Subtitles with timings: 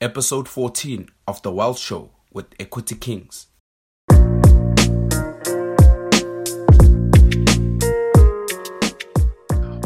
[0.00, 3.47] episode 14 of The Wealth Show with Equity Kings.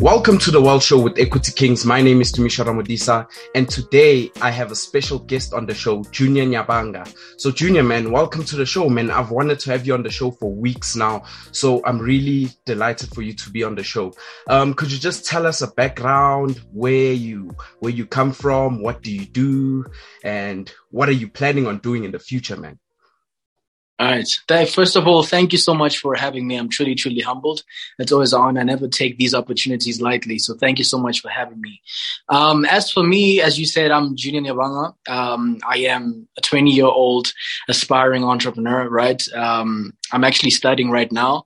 [0.02, 1.86] Welcome to the Wealth Show with Equity Kings.
[1.86, 6.02] My name is Tumisho Ramodisa, and today I have a special guest on the show,
[6.10, 7.06] Junior Nyabanga.
[7.36, 9.12] So, Junior, man, welcome to the show, man.
[9.12, 13.14] I've wanted to have you on the show for weeks now, so I'm really delighted
[13.14, 14.12] for you to be on the show.
[14.48, 19.02] Um, could you just tell us a background, where you where you come from, what
[19.02, 19.86] do you do,
[20.24, 22.76] and what are you planning on doing in the future, man?
[24.02, 24.68] All right.
[24.68, 26.56] First of all, thank you so much for having me.
[26.56, 27.62] I'm truly, truly humbled.
[28.00, 28.60] It's always an honor.
[28.60, 30.40] I never take these opportunities lightly.
[30.40, 31.80] So thank you so much for having me.
[32.28, 34.94] Um, as for me, as you said, I'm Junior Nyabanga.
[35.08, 37.32] Um, I am a 20 year old
[37.68, 39.22] aspiring entrepreneur, right?
[39.34, 41.44] Um, I'm actually studying right now.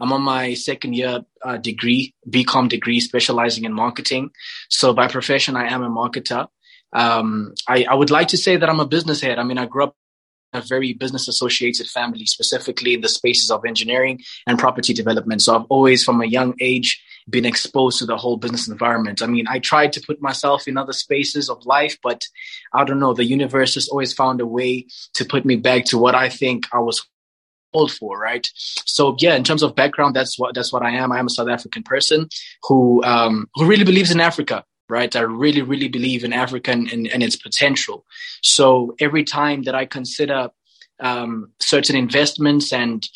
[0.00, 4.30] I'm on my second year uh, degree, BCom degree, specializing in marketing.
[4.70, 6.46] So by profession, I am a marketer.
[6.90, 9.38] Um, I, I would like to say that I'm a business head.
[9.38, 9.94] I mean, I grew up
[10.52, 15.42] a very business associated family, specifically in the spaces of engineering and property development.
[15.42, 19.22] So I've always, from a young age, been exposed to the whole business environment.
[19.22, 22.24] I mean, I tried to put myself in other spaces of life, but
[22.72, 25.98] I don't know, the universe has always found a way to put me back to
[25.98, 27.06] what I think I was
[27.72, 28.48] called for, right?
[28.54, 31.12] So yeah, in terms of background, that's what that's what I am.
[31.12, 32.28] I am a South African person
[32.62, 35.14] who um, who really believes in Africa right?
[35.14, 38.04] I really, really believe in Africa and, and, and its potential.
[38.42, 40.50] So every time that I consider
[41.00, 43.06] um, certain investments and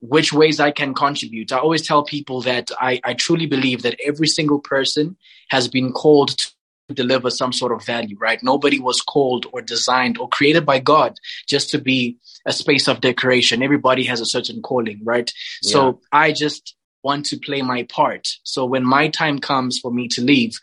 [0.00, 3.98] which ways I can contribute, I always tell people that I, I truly believe that
[4.04, 5.16] every single person
[5.48, 6.48] has been called to
[6.94, 8.42] deliver some sort of value, right?
[8.42, 13.00] Nobody was called or designed or created by God just to be a space of
[13.00, 13.62] decoration.
[13.62, 15.30] Everybody has a certain calling, right?
[15.62, 15.72] Yeah.
[15.72, 18.26] So I just want to play my part.
[18.42, 20.58] So when my time comes for me to leave,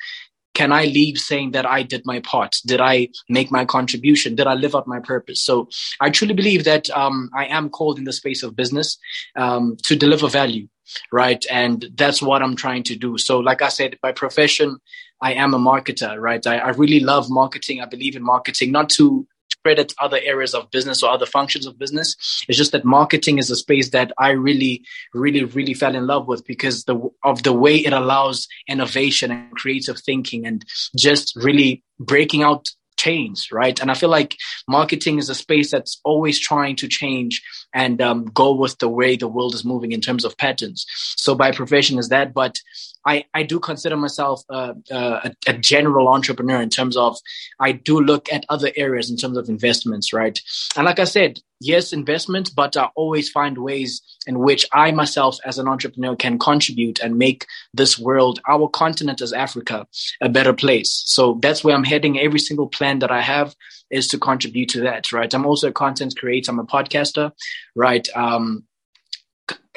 [0.55, 2.55] can I leave saying that I did my part?
[2.65, 4.35] Did I make my contribution?
[4.35, 5.41] Did I live up my purpose?
[5.41, 5.67] So
[5.99, 8.97] I truly believe that um, I am called in the space of business
[9.35, 10.67] um, to deliver value,
[11.11, 11.45] right?
[11.51, 13.17] And that's what I'm trying to do.
[13.17, 14.77] So, like I said, by profession,
[15.21, 16.45] I am a marketer, right?
[16.47, 17.81] I, I really love marketing.
[17.81, 19.27] I believe in marketing, not to
[19.65, 22.15] credit other areas of business or other functions of business.
[22.47, 26.27] It's just that marketing is a space that I really, really, really fell in love
[26.27, 30.63] with because the, of the way it allows innovation and creative thinking and
[30.95, 33.81] just really breaking out chains, right?
[33.81, 34.37] And I feel like
[34.67, 37.41] marketing is a space that's always trying to change
[37.73, 40.85] and um, go with the way the world is moving in terms of patterns.
[41.17, 42.59] So by profession is that, but
[43.05, 47.17] I, I do consider myself uh, a, a, general entrepreneur in terms of
[47.59, 50.39] I do look at other areas in terms of investments, right?
[50.75, 55.37] And like I said, yes, investments, but I always find ways in which I myself
[55.45, 59.87] as an entrepreneur can contribute and make this world, our continent as Africa,
[60.21, 61.03] a better place.
[61.05, 62.19] So that's where I'm heading.
[62.19, 63.55] Every single plan that I have
[63.91, 65.31] is to contribute to that, right?
[65.33, 66.51] I'm also a content creator.
[66.51, 67.31] I'm a podcaster,
[67.75, 68.07] right?
[68.15, 68.63] Um,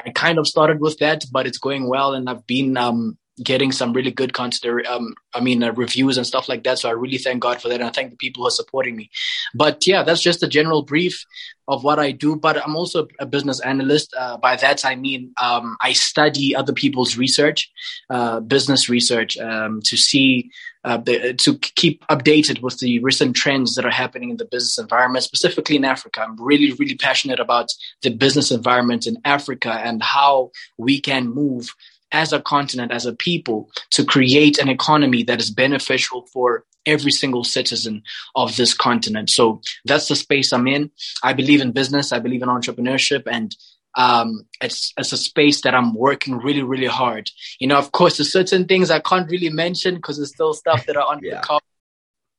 [0.04, 3.72] I kind of started with that, but it's going well, and I've been um, getting
[3.72, 6.92] some really good consider um i mean uh, reviews and stuff like that so i
[6.92, 9.10] really thank god for that and i thank the people who are supporting me.
[9.54, 11.25] But yeah that's just a general brief
[11.66, 14.14] of what i do but i'm also a business analyst.
[14.19, 17.70] Uh, by that i mean um, i study other people's research
[18.10, 20.50] uh, business research um, to see
[20.88, 20.99] uh,
[21.37, 25.76] to keep updated with the recent trends that are happening in the business environment, specifically
[25.76, 26.22] in Africa.
[26.22, 27.69] I'm really, really passionate about
[28.03, 31.75] the business environment in Africa and how we can move
[32.10, 37.12] as a continent, as a people, to create an economy that is beneficial for every
[37.12, 38.03] single citizen
[38.34, 39.28] of this continent.
[39.28, 40.91] So that's the space I'm in.
[41.22, 42.12] I believe in business.
[42.12, 43.55] I believe in entrepreneurship and
[43.98, 47.28] um, it's it's a space that I'm working really really hard.
[47.59, 50.86] You know, of course, there's certain things I can't really mention because there's still stuff
[50.86, 51.41] that are on yeah.
[51.41, 51.64] the cover.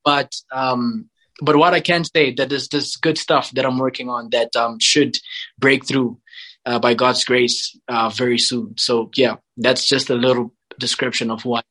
[0.06, 1.10] But um,
[1.42, 4.56] but what I can say that there's this good stuff that I'm working on that
[4.56, 5.18] um, should
[5.60, 6.20] break through
[6.66, 8.78] uh, by God's grace uh, very soon.
[8.78, 11.66] So yeah, that's just a little description of what.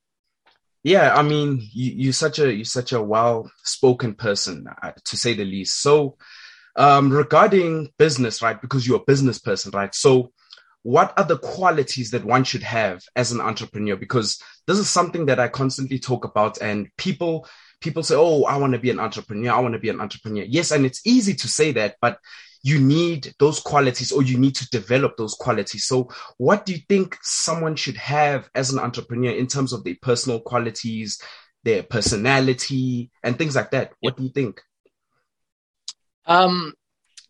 [0.84, 5.34] Yeah, I mean, you, you're such a you're such a well-spoken person, uh, to say
[5.34, 5.80] the least.
[5.80, 6.16] So,
[6.78, 8.58] um, regarding business, right?
[8.58, 9.94] Because you're a business person, right?
[9.94, 10.32] So,
[10.84, 13.96] what are the qualities that one should have as an entrepreneur?
[13.96, 17.46] Because this is something that I constantly talk about, and people
[17.80, 19.52] people say, "Oh, I want to be an entrepreneur.
[19.52, 22.18] I want to be an entrepreneur." Yes, and it's easy to say that, but
[22.62, 25.84] you need those qualities or you need to develop those qualities.
[25.84, 29.96] So, what do you think someone should have as an entrepreneur in terms of their
[30.00, 31.20] personal qualities,
[31.64, 33.92] their personality, and things like that?
[34.00, 34.62] What do you think?
[36.28, 36.74] Um,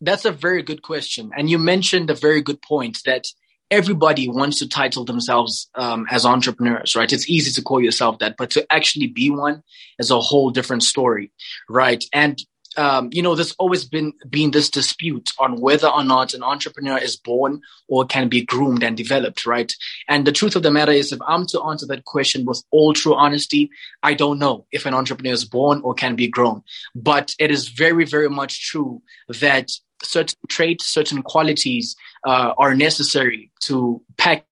[0.01, 1.31] that's a very good question.
[1.37, 3.25] And you mentioned a very good point that
[3.71, 7.13] everybody wants to title themselves um, as entrepreneurs, right?
[7.13, 9.63] It's easy to call yourself that, but to actually be one
[9.99, 11.33] is a whole different story,
[11.69, 12.03] right?
[12.13, 12.39] And
[12.79, 16.97] um, you know, there's always been been this dispute on whether or not an entrepreneur
[16.97, 19.73] is born or can be groomed and developed, right?
[20.09, 22.93] And the truth of the matter is, if I'm to answer that question with all
[22.93, 23.71] true honesty,
[24.03, 26.63] I don't know if an entrepreneur is born or can be grown.
[26.95, 29.73] But it is very, very much true that
[30.03, 34.45] certain traits, certain qualities uh, are necessary to pack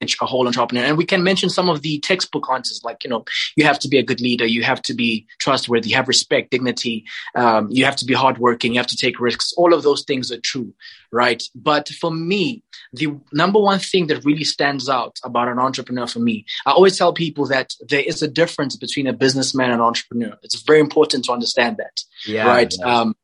[0.00, 0.84] a whole entrepreneur.
[0.84, 3.24] And we can mention some of the textbook answers, like, you know,
[3.56, 6.50] you have to be a good leader, you have to be trustworthy, you have respect,
[6.50, 7.04] dignity,
[7.34, 9.52] um, you have to be hardworking, you have to take risks.
[9.56, 10.72] All of those things are true,
[11.12, 11.42] right?
[11.54, 12.62] But for me,
[12.92, 16.96] the number one thing that really stands out about an entrepreneur for me, I always
[16.96, 20.36] tell people that there is a difference between a businessman and an entrepreneur.
[20.42, 22.72] It's very important to understand that, yeah, right?
[22.84, 23.14] Um,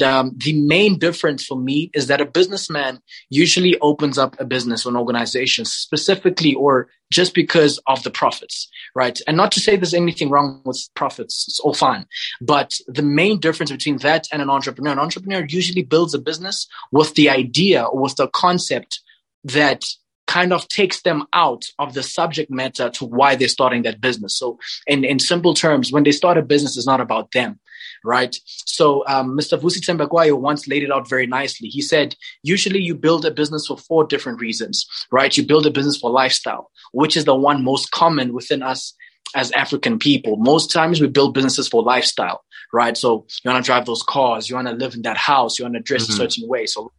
[0.00, 4.86] um, the main difference for me is that a businessman usually opens up a business
[4.86, 9.20] or an organization specifically or just because of the profits, right?
[9.26, 12.06] And not to say there's anything wrong with profits, it's all fine.
[12.40, 16.66] But the main difference between that and an entrepreneur, an entrepreneur usually builds a business
[16.90, 19.00] with the idea or with the concept
[19.44, 19.84] that
[20.26, 24.38] kind of takes them out of the subject matter to why they're starting that business.
[24.38, 27.58] So in, in simple terms, when they start a business, it's not about them
[28.04, 28.36] right?
[28.46, 29.58] So um, Mr.
[29.58, 31.68] Vusi Thembekwayo once laid it out very nicely.
[31.68, 35.36] He said, usually you build a business for four different reasons, right?
[35.36, 38.94] You build a business for lifestyle, which is the one most common within us
[39.34, 40.36] as African people.
[40.36, 42.96] Most times we build businesses for lifestyle, right?
[42.96, 45.64] So you want to drive those cars, you want to live in that house, you
[45.64, 46.12] want to dress mm-hmm.
[46.12, 46.66] a certain way.
[46.66, 46.92] So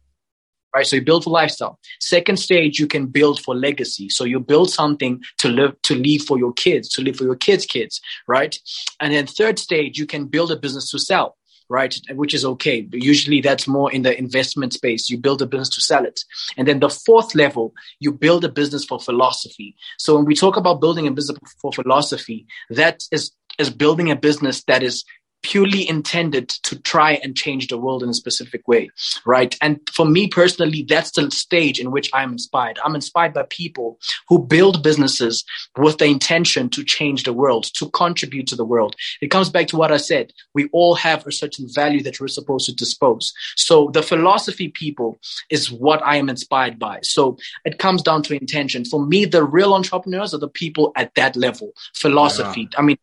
[0.74, 0.86] right?
[0.86, 1.78] So you build for lifestyle.
[2.00, 4.08] Second stage, you can build for legacy.
[4.08, 7.36] So you build something to live, to leave for your kids, to live for your
[7.36, 8.58] kids' kids, right?
[9.00, 11.36] And then third stage, you can build a business to sell
[11.70, 11.98] right?
[12.10, 12.82] Which is okay.
[12.82, 15.08] But usually that's more in the investment space.
[15.08, 16.20] You build a business to sell it.
[16.56, 19.74] And then the fourth level, you build a business for philosophy.
[19.98, 24.16] So when we talk about building a business for philosophy, that is, is building a
[24.16, 25.04] business that is
[25.44, 28.90] purely intended to try and change the world in a specific way,
[29.26, 29.56] right?
[29.60, 32.78] And for me personally, that's the stage in which I'm inspired.
[32.82, 33.98] I'm inspired by people
[34.28, 35.44] who build businesses
[35.76, 38.96] with the intention to change the world, to contribute to the world.
[39.20, 40.32] It comes back to what I said.
[40.54, 43.32] We all have a certain value that we're supposed to dispose.
[43.54, 45.18] So the philosophy people
[45.50, 47.00] is what I am inspired by.
[47.02, 47.36] So
[47.66, 48.86] it comes down to intention.
[48.86, 51.72] For me, the real entrepreneurs are the people at that level.
[51.94, 52.62] Philosophy.
[52.72, 52.78] Yeah.
[52.78, 52.96] I mean,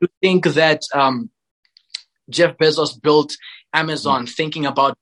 [0.00, 1.30] you think that um,
[2.30, 3.36] Jeff Bezos built
[3.72, 4.32] Amazon mm-hmm.
[4.32, 4.96] thinking about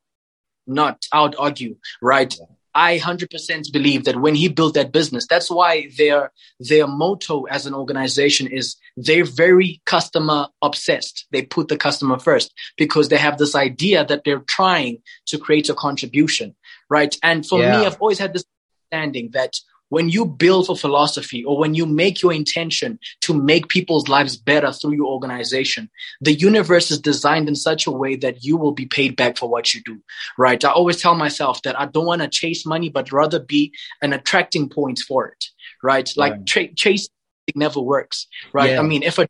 [0.66, 2.34] not, would argue, right?
[2.72, 6.30] I 100% believe that when he built that business, that's why their,
[6.60, 11.26] their motto as an organization is they're very customer obsessed.
[11.32, 15.68] They put the customer first because they have this idea that they're trying to create
[15.68, 16.54] a contribution,
[16.88, 17.16] right?
[17.24, 17.80] And for yeah.
[17.80, 18.44] me, I've always had this
[18.92, 19.54] understanding that
[19.90, 24.36] when you build for philosophy or when you make your intention to make people's lives
[24.36, 25.90] better through your organization,
[26.20, 29.48] the universe is designed in such a way that you will be paid back for
[29.48, 30.00] what you do,
[30.38, 30.64] right?
[30.64, 34.12] I always tell myself that I don't want to chase money, but rather be an
[34.12, 35.44] attracting point for it,
[35.82, 36.10] right?
[36.16, 37.08] Like tra- chase
[37.54, 38.70] never works, right?
[38.70, 38.80] Yeah.
[38.80, 39.28] I mean, if a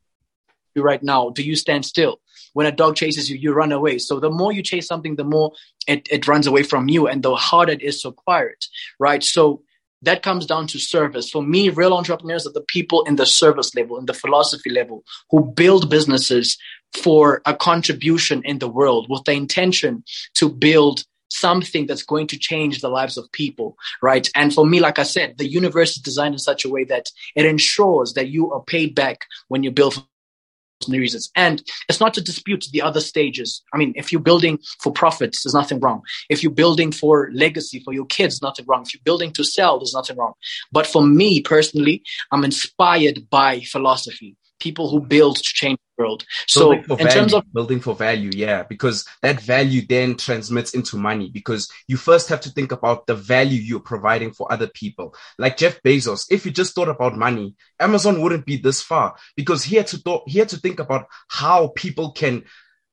[0.74, 2.20] you right now, do you stand still?
[2.52, 3.98] When a dog chases you, you run away.
[3.98, 5.52] So the more you chase something, the more
[5.86, 8.66] it, it runs away from you and the harder it is to acquire it,
[8.98, 9.22] right?
[9.22, 9.62] So
[10.02, 11.30] that comes down to service.
[11.30, 15.04] For me, real entrepreneurs are the people in the service level, in the philosophy level,
[15.30, 16.58] who build businesses
[16.94, 20.02] for a contribution in the world with the intention
[20.34, 24.28] to build something that's going to change the lives of people, right?
[24.34, 27.06] And for me, like I said, the universe is designed in such a way that
[27.36, 30.04] it ensures that you are paid back when you build
[30.88, 31.30] reasons.
[31.36, 33.62] And it's not to dispute the other stages.
[33.74, 36.02] I mean, if you're building for profits, there's nothing wrong.
[36.28, 38.82] If you're building for legacy for your kids, nothing wrong.
[38.82, 40.32] If you're building to sell, there's nothing wrong.
[40.72, 46.24] But for me personally, I'm inspired by philosophy people who build to change world.
[46.46, 50.96] So in value, terms of building for value, yeah, because that value then transmits into
[50.96, 55.14] money because you first have to think about the value you're providing for other people.
[55.38, 59.62] Like Jeff Bezos, if you just thought about money, Amazon wouldn't be this far because
[59.62, 62.44] he had to th- he had to think about how people can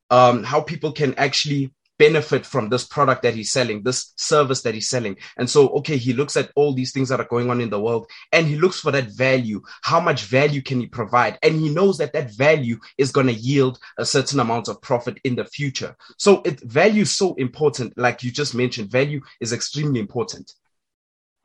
[0.09, 4.73] um, how people can actually benefit from this product that he's selling, this service that
[4.73, 5.17] he's selling.
[5.37, 7.79] And so, okay, he looks at all these things that are going on in the
[7.79, 9.61] world and he looks for that value.
[9.81, 11.37] How much value can he provide?
[11.43, 15.19] And he knows that that value is going to yield a certain amount of profit
[15.23, 15.95] in the future.
[16.17, 17.97] So it value is so important.
[17.97, 20.53] Like you just mentioned, value is extremely important.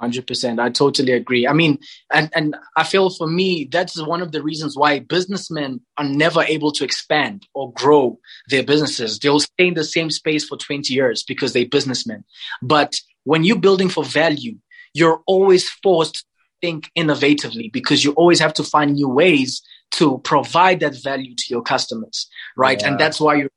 [0.02, 0.58] Hundred percent.
[0.58, 1.46] I totally agree.
[1.46, 1.78] I mean,
[2.12, 6.42] and and I feel for me that's one of the reasons why businessmen are never
[6.42, 8.18] able to expand or grow
[8.48, 9.20] their businesses.
[9.20, 12.24] They'll stay in the same space for twenty years because they're businessmen.
[12.60, 14.56] But when you're building for value,
[14.92, 16.24] you're always forced to
[16.60, 21.44] think innovatively because you always have to find new ways to provide that value to
[21.48, 22.80] your customers, right?
[22.80, 22.88] Yeah.
[22.88, 23.50] And that's why you're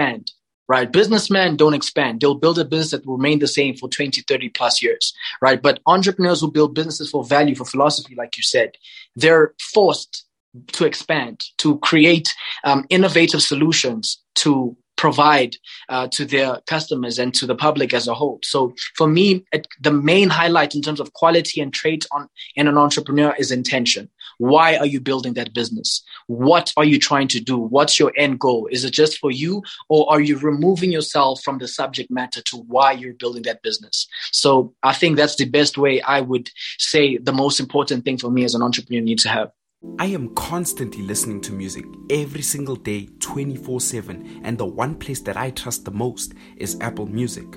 [0.00, 0.30] expand
[0.70, 0.92] right?
[0.92, 2.20] Businessmen don't expand.
[2.20, 5.12] They'll build a business that will remain the same for 20, 30 plus years,
[5.42, 5.60] right?
[5.60, 8.76] But entrepreneurs who build businesses for value, for philosophy, like you said,
[9.16, 10.26] they're forced
[10.74, 15.56] to expand, to create um, innovative solutions to provide
[15.88, 18.38] uh, to their customers and to the public as a whole.
[18.42, 22.68] So for me, it, the main highlight in terms of quality and traits on in
[22.68, 24.10] an entrepreneur is intention.
[24.36, 26.02] Why are you building that business?
[26.26, 27.56] What are you trying to do?
[27.56, 28.68] What's your end goal?
[28.70, 32.58] Is it just for you or are you removing yourself from the subject matter to
[32.58, 34.06] why you're building that business?
[34.32, 38.30] So I think that's the best way I would say the most important thing for
[38.30, 39.50] me as an entrepreneur needs to have.
[39.98, 45.20] I am constantly listening to music every single day, 24 7, and the one place
[45.20, 47.50] that I trust the most is Apple Music.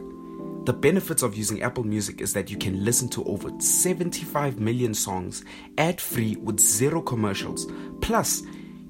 [0.63, 4.93] The benefits of using Apple Music is that you can listen to over 75 million
[4.93, 5.43] songs
[5.77, 8.43] ad free with zero commercials, plus,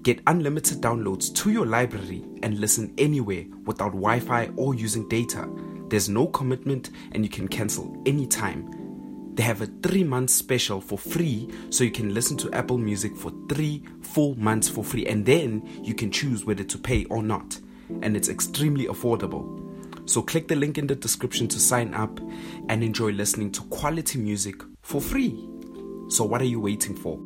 [0.04, 5.50] get unlimited downloads to your library and listen anywhere without Wi Fi or using data.
[5.88, 8.83] There's no commitment and you can cancel anytime.
[9.34, 13.16] They have a three month special for free, so you can listen to Apple Music
[13.16, 17.24] for three full months for free, and then you can choose whether to pay or
[17.24, 17.60] not.
[18.02, 19.60] And it's extremely affordable.
[20.06, 22.20] So click the link in the description to sign up
[22.70, 25.50] and enjoy listening to quality music for free.
[26.10, 27.20] So, what are you waiting for?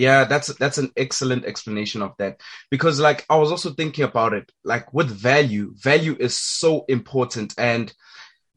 [0.00, 2.40] Yeah, that's that's an excellent explanation of that
[2.70, 7.52] because like I was also thinking about it like with value, value is so important
[7.58, 7.92] and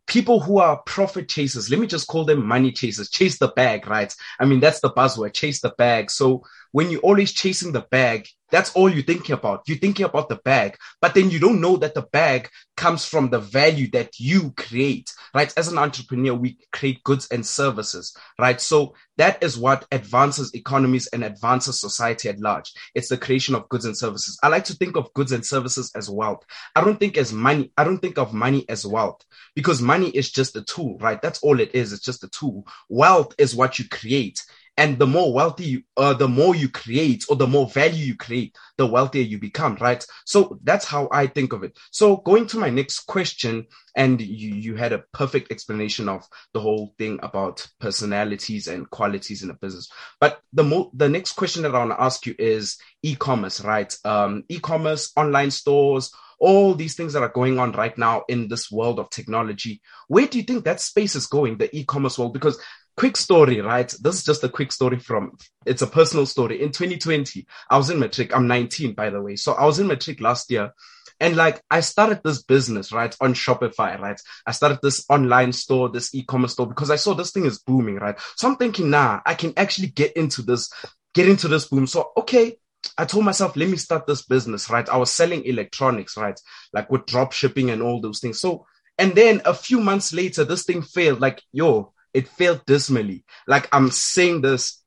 [0.07, 3.88] people who are profit chasers, let me just call them money chasers, chase the bag,
[3.88, 4.15] right?
[4.39, 6.12] I mean, that's the buzzword, chase the bag.
[6.12, 9.63] So when you're always chasing the bag, that's all you're thinking about.
[9.67, 13.31] You're thinking about the bag, but then you don't know that the bag comes from
[13.31, 15.51] the value that you create, right?
[15.57, 18.62] As an entrepreneur, we create goods and services, right?
[18.62, 22.72] So that is what advances economies and advances society at large.
[22.93, 24.38] It's the creation of goods and services.
[24.43, 26.43] I like to think of goods and services as wealth.
[26.75, 27.72] I don't think as money.
[27.75, 31.19] I don't think of money as wealth because money is just a tool, right?
[31.19, 31.91] That's all it is.
[31.91, 32.67] It's just a tool.
[32.88, 34.43] Wealth is what you create
[34.77, 38.15] and the more wealthy you, uh, the more you create or the more value you
[38.15, 40.06] create the wealthier you become right?
[40.25, 41.77] So that's how i think of it.
[41.92, 46.60] So going to my next question and you you had a perfect explanation of the
[46.60, 49.89] whole thing about personalities and qualities in a business.
[50.20, 53.96] But the mo- the next question that i want to ask you is e-commerce right?
[54.06, 58.70] Um e-commerce online stores all these things that are going on right now in this
[58.70, 59.82] world of technology.
[60.10, 62.34] Where do you think that space is going the e-commerce world?
[62.34, 62.60] Because
[62.95, 63.93] quick story, right?
[64.01, 66.62] This is just a quick story from, it's a personal story.
[66.62, 68.35] In 2020, I was in matric.
[68.35, 69.35] I'm 19, by the way.
[69.35, 70.71] So I was in matric last year.
[71.19, 73.15] And like, I started this business, right?
[73.21, 74.19] On Shopify, right?
[74.45, 77.95] I started this online store, this e-commerce store because I saw this thing is booming,
[77.95, 78.19] right?
[78.35, 80.71] So I'm thinking, nah, I can actually get into this,
[81.13, 81.88] get into this boom.
[81.88, 82.57] So, okay.
[82.97, 84.88] I told myself, let me start this business, right?
[84.89, 86.38] I was selling electronics, right?
[86.73, 88.41] Like with drop shipping and all those things.
[88.41, 88.65] So,
[88.97, 91.21] and then a few months later, this thing failed.
[91.21, 93.24] Like, yo, it failed dismally.
[93.48, 94.84] Like I'm saying this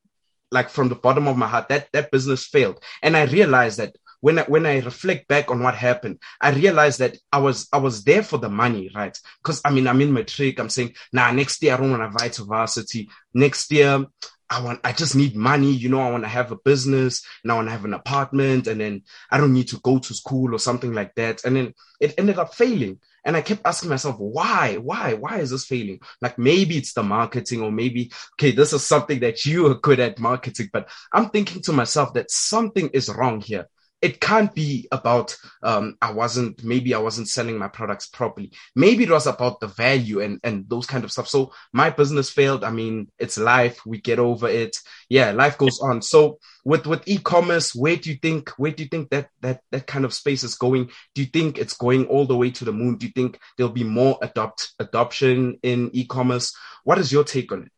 [0.51, 2.81] like from the bottom of my heart that that business failed.
[3.03, 7.01] And I realized that when I, when I reflect back on what happened, I realized
[7.01, 9.17] that I was I was there for the money, right?
[9.43, 10.59] Because I mean I'm in matric.
[10.59, 13.09] I'm saying, nah, next year I don't want to vie to varsity.
[13.35, 14.07] Next year
[14.49, 17.51] I want I just need money, you know, I want to have a business and
[17.51, 20.55] I want to have an apartment and then I don't need to go to school
[20.55, 21.45] or something like that.
[21.45, 23.01] And then it ended up failing.
[23.27, 24.77] And I kept asking myself, why?
[24.77, 25.15] Why?
[25.15, 26.01] Why is this failing?
[26.23, 30.01] Like maybe it's the marketing, or maybe, okay, this is something that you are good
[30.01, 30.71] at marketing.
[30.73, 33.67] But I'm thinking to myself that something is wrong here
[34.03, 38.53] it can't be about um, I wasn't maybe I wasn't selling my products properly.
[38.75, 41.29] Maybe it was about the value and and those kind of stuff.
[41.29, 42.63] So my business failed.
[42.63, 43.81] I mean, it's life.
[43.87, 44.77] We get over it.
[45.09, 46.03] Yeah, life goes on.
[46.03, 49.87] So with with e-commerce, where do you think where do you think that that that
[49.87, 50.91] kind of space is going?
[51.15, 52.97] Do you think it's going all the way to the moon?
[52.97, 56.55] Do you think there'll be more adopt adoption in e-commerce?
[56.85, 57.73] What is your take on it?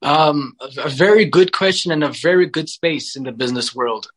[0.00, 4.08] Um, a very good question and a very good space in the business world.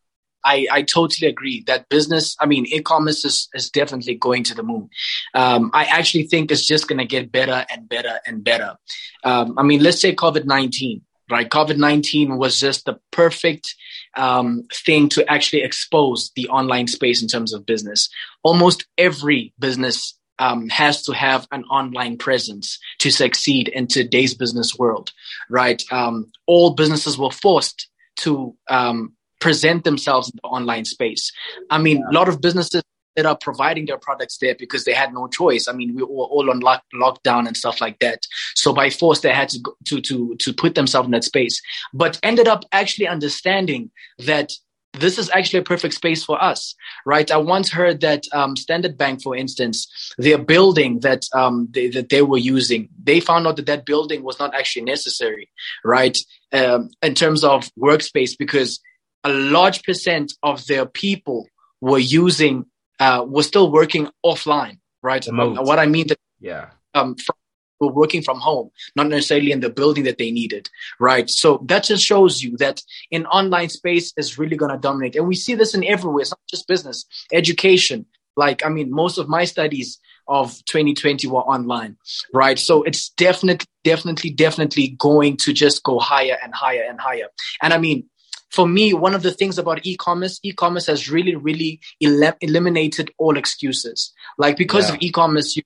[0.44, 4.64] I, I totally agree that business, I mean, e-commerce is, is definitely going to the
[4.64, 4.90] moon.
[5.34, 8.78] Um, I actually think it's just going to get better and better and better.
[9.24, 11.50] Um, I mean, let's say COVID-19, right?
[11.50, 13.76] COVID-19 was just the perfect
[14.18, 18.10] um, thing to actually expose the online space in terms of business.
[18.44, 24.78] Almost every business um, has to have an online presence to succeed in today's business
[24.78, 25.12] world,
[25.50, 25.82] right?
[25.92, 31.32] Um, all businesses were forced to um, present themselves in the online space.
[31.70, 32.12] I mean, yeah.
[32.12, 32.84] a lot of businesses
[33.16, 35.68] that are providing their products there because they had no choice.
[35.68, 38.26] I mean, we were all on lock, lockdown and stuff like that.
[38.56, 41.62] So by force, they had to go, to to to put themselves in that space.
[41.94, 44.52] But ended up actually understanding that
[44.94, 47.32] this is actually a perfect space for us, right?
[47.32, 52.10] I once heard that um, Standard Bank, for instance, their building that um, they, that
[52.10, 55.50] they were using, they found out that that building was not actually necessary,
[55.86, 56.18] right?
[56.52, 58.82] Um, in terms of workspace, because
[59.24, 61.48] a large percent of their people
[61.80, 62.66] were using,
[63.00, 65.26] uh, were still working offline, right?
[65.26, 67.36] What I mean that, yeah, um, from
[67.82, 71.30] were working from home, not necessarily in the building that they needed, right?
[71.30, 75.16] So that just shows you that in online space is really going to dominate.
[75.16, 76.22] And we see this in everywhere.
[76.22, 78.06] It's not just business, education.
[78.38, 81.98] Like, I mean, most of my studies of 2020 were online,
[82.34, 82.58] right?
[82.58, 87.28] So it's definitely, definitely, definitely going to just go higher and higher and higher.
[87.62, 88.06] And I mean,
[88.52, 93.38] for me, one of the things about e-commerce, e-commerce has really, really el- eliminated all
[93.38, 94.14] excuses.
[94.38, 94.96] Like because yeah.
[94.96, 95.64] of e-commerce, you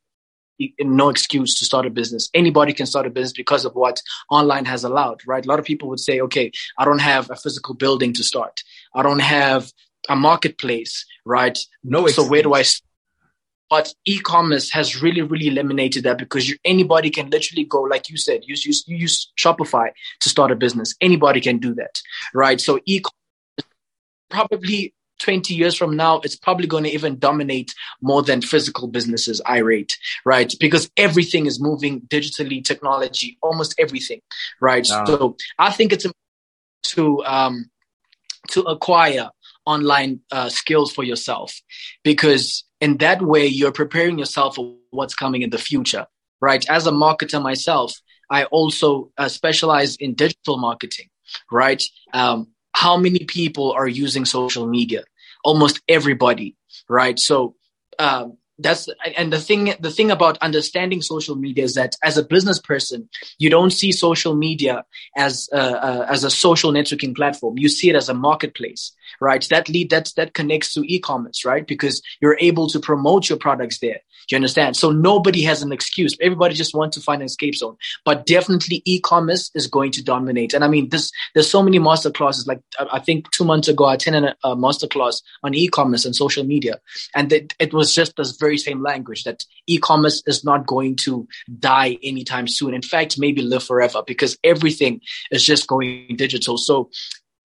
[0.80, 2.30] no excuse to start a business.
[2.34, 5.46] Anybody can start a business because of what online has allowed, right?
[5.46, 8.62] A lot of people would say, okay, I don't have a physical building to start.
[8.94, 9.72] I don't have
[10.08, 11.58] a marketplace, right?
[11.84, 12.26] No excuse.
[12.26, 12.64] So where do I
[13.70, 18.18] but e-commerce has really, really eliminated that because you, anybody can literally go, like you
[18.18, 20.96] said, use, use, you use Shopify to start a business.
[21.02, 22.02] Anybody can do that,
[22.34, 22.62] right?
[22.62, 23.12] So e-commerce
[24.30, 29.42] probably 20 years from now, it's probably going to even dominate more than physical businesses,
[29.46, 30.54] I rate, right?
[30.60, 34.22] Because everything is moving digitally, technology, almost everything,
[34.60, 34.86] right?
[34.86, 36.06] So I think it's
[36.84, 37.70] to, um,
[38.50, 39.30] to acquire
[39.66, 41.62] online uh, skills for yourself
[42.04, 46.06] because in that way you're preparing yourself for what's coming in the future
[46.42, 47.94] right as a marketer myself
[48.30, 51.10] i also uh, specialize in digital marketing
[51.52, 55.04] right um, how many people are using social media?
[55.46, 56.56] Almost everybody,
[56.90, 57.18] right?
[57.18, 57.56] So
[58.00, 62.24] um, that's and the thing the thing about understanding social media is that as a
[62.24, 64.86] business person you don't see social media
[65.18, 67.58] as a, uh, as a social networking platform.
[67.58, 69.46] You see it as a marketplace right?
[69.50, 71.66] That lead that that connects to e-commerce right?
[71.66, 74.00] Because you're able to promote your products there.
[74.28, 74.76] Do you understand?
[74.76, 76.18] So nobody has an excuse.
[76.20, 77.78] Everybody just wants to find an escape zone.
[78.04, 80.54] But definitely e-commerce is going to dominate.
[80.54, 83.86] And i mean this there's so many master classes like i think two months ago
[83.86, 86.80] i attended a, master class on e-commerce and social media.
[87.14, 89.40] And it, it was just this very same language that
[89.74, 91.28] e-commerce is not going to
[91.60, 92.74] die anytime soon.
[92.74, 96.58] In fact, maybe live forever because everything is just going digital.
[96.58, 96.90] So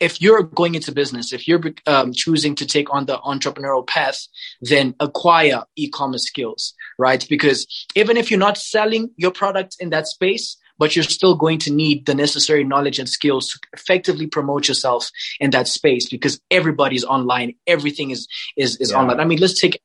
[0.00, 4.18] if you're going into business, if you're um, choosing to take on the entrepreneurial path,
[4.62, 7.24] then acquire e-commerce skills, right?
[7.28, 11.58] Because even if you're not selling your product in that space, but you're still going
[11.58, 16.40] to need the necessary knowledge and skills to effectively promote yourself in that space because
[16.50, 17.54] everybody's online.
[17.66, 18.96] Everything is, is, is yeah.
[18.96, 19.20] online.
[19.20, 19.78] I mean, let's take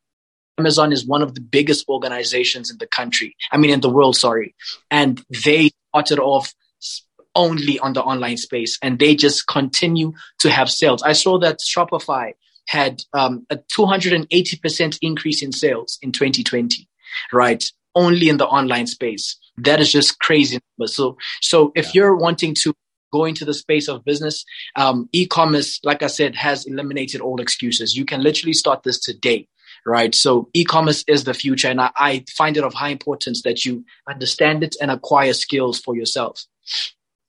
[0.57, 3.35] Amazon is one of the biggest organizations in the country.
[3.51, 4.55] I mean, in the world, sorry.
[4.89, 6.53] And they started off
[7.35, 11.03] only on the online space and they just continue to have sales.
[11.03, 12.33] I saw that Shopify
[12.67, 16.87] had um, a 280% increase in sales in 2020,
[17.33, 17.63] right?
[17.93, 19.37] Only in the online space.
[19.57, 20.59] That is just crazy.
[20.85, 21.91] So, so if yeah.
[21.93, 22.73] you're wanting to
[23.13, 24.43] go into the space of business,
[24.75, 27.95] um, e-commerce, like I said, has eliminated all excuses.
[27.95, 29.47] You can literally start this today
[29.85, 30.15] right?
[30.15, 31.67] So e-commerce is the future.
[31.69, 35.79] And I, I find it of high importance that you understand it and acquire skills
[35.79, 36.43] for yourself.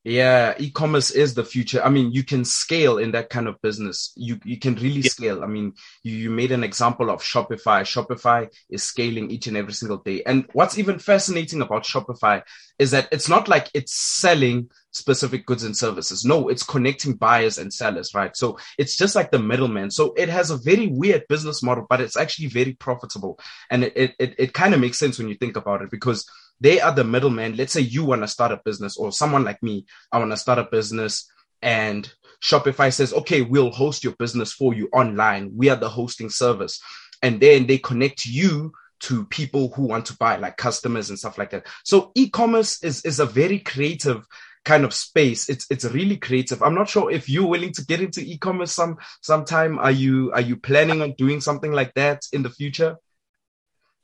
[0.09, 1.83] Yeah, e-commerce is the future.
[1.83, 4.13] I mean, you can scale in that kind of business.
[4.15, 5.11] You you can really yeah.
[5.11, 5.43] scale.
[5.43, 5.73] I mean,
[6.05, 7.83] you, you made an example of Shopify.
[7.83, 10.23] Shopify is scaling each and every single day.
[10.25, 12.43] And what's even fascinating about Shopify
[12.79, 16.25] is that it's not like it's selling specific goods and services.
[16.25, 18.37] No, it's connecting buyers and sellers, right?
[18.37, 19.91] So it's just like the middleman.
[19.91, 23.41] So it has a very weird business model, but it's actually very profitable.
[23.71, 26.31] And it it it, it kind of makes sense when you think about it because
[26.61, 27.57] they are the middleman.
[27.57, 30.37] Let's say you want to start a business or someone like me, I want to
[30.37, 31.31] start a business
[31.63, 32.11] and
[32.43, 35.53] Shopify says, okay, we'll host your business for you online.
[35.55, 36.81] We are the hosting service.
[37.23, 41.39] And then they connect you to people who want to buy, like customers and stuff
[41.39, 41.67] like that.
[41.85, 44.27] So e-commerce is, is a very creative
[44.65, 45.49] kind of space.
[45.49, 46.63] It's it's really creative.
[46.63, 49.79] I'm not sure if you're willing to get into e-commerce some sometime.
[49.79, 52.97] Are you are you planning on doing something like that in the future?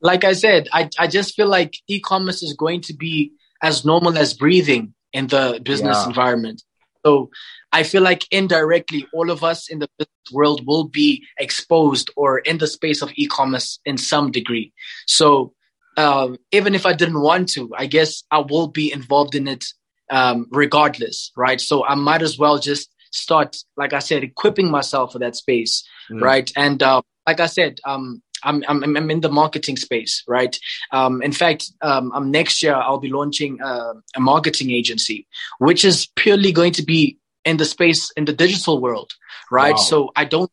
[0.03, 4.17] Like I said, I, I just feel like e-commerce is going to be as normal
[4.17, 6.07] as breathing in the business yeah.
[6.07, 6.61] environment.
[7.05, 7.29] So
[7.71, 12.39] I feel like indirectly, all of us in the business world will be exposed or
[12.39, 14.73] in the space of e-commerce in some degree.
[15.07, 15.53] So
[15.95, 19.65] um, even if I didn't want to, I guess I will be involved in it
[20.09, 21.61] um, regardless, right?
[21.61, 25.87] So I might as well just start, like I said, equipping myself for that space,
[26.11, 26.21] mm.
[26.21, 26.51] right?
[26.57, 30.57] And uh, like I said, um, I'm, I'm, I'm in the marketing space, right?
[30.91, 35.27] Um, in fact, um, I'm next year I'll be launching a, a marketing agency,
[35.59, 39.13] which is purely going to be in the space in the digital world,
[39.51, 39.75] right?
[39.75, 39.81] Wow.
[39.81, 40.51] So I don't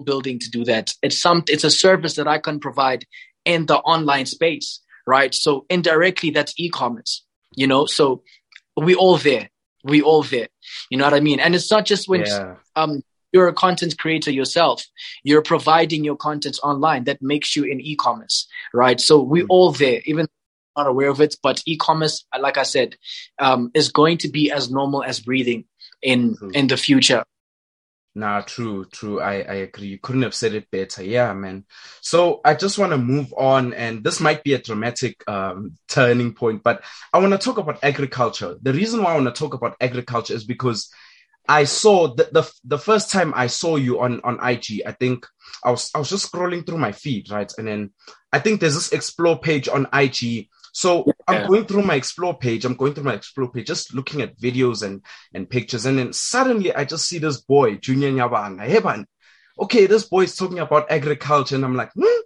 [0.00, 0.94] building to do that.
[1.02, 3.06] It's some it's a service that I can provide
[3.44, 5.34] in the online space, right?
[5.34, 7.24] So indirectly, that's e-commerce,
[7.54, 7.86] you know.
[7.86, 8.22] So
[8.76, 9.50] we all there,
[9.84, 10.48] we all there.
[10.90, 11.40] You know what I mean?
[11.40, 12.56] And it's not just when yeah.
[12.74, 14.84] um you're a content creator yourself,
[15.22, 19.00] you're providing your content online that makes you in e-commerce, right?
[19.00, 19.50] So we mm-hmm.
[19.50, 20.26] all there, even
[20.76, 22.96] not aware of it, but e-commerce, like I said,
[23.38, 25.64] um, is going to be as normal as breathing
[26.02, 26.50] in mm-hmm.
[26.54, 27.24] in the future.
[28.14, 29.20] Nah, true, true.
[29.20, 29.88] I, I agree.
[29.88, 31.04] You couldn't have said it better.
[31.04, 31.66] Yeah, man.
[32.00, 36.32] So I just want to move on, and this might be a dramatic um, turning
[36.32, 38.56] point, but I want to talk about agriculture.
[38.62, 40.90] The reason why I want to talk about agriculture is because
[41.48, 44.82] I saw the, the the first time I saw you on on IG.
[44.86, 45.26] I think
[45.64, 47.90] I was I was just scrolling through my feed, right, and then
[48.32, 51.12] I think there's this explore page on IG so yeah.
[51.26, 52.66] I'm going through my explore page.
[52.66, 55.86] I'm going through my explore page, just looking at videos and, and pictures.
[55.86, 58.66] And then suddenly I just see this boy, Junior Nyabanga.
[58.66, 59.06] Hey, man.
[59.58, 61.54] Okay, this boy is talking about agriculture.
[61.54, 62.20] And I'm like, hmm,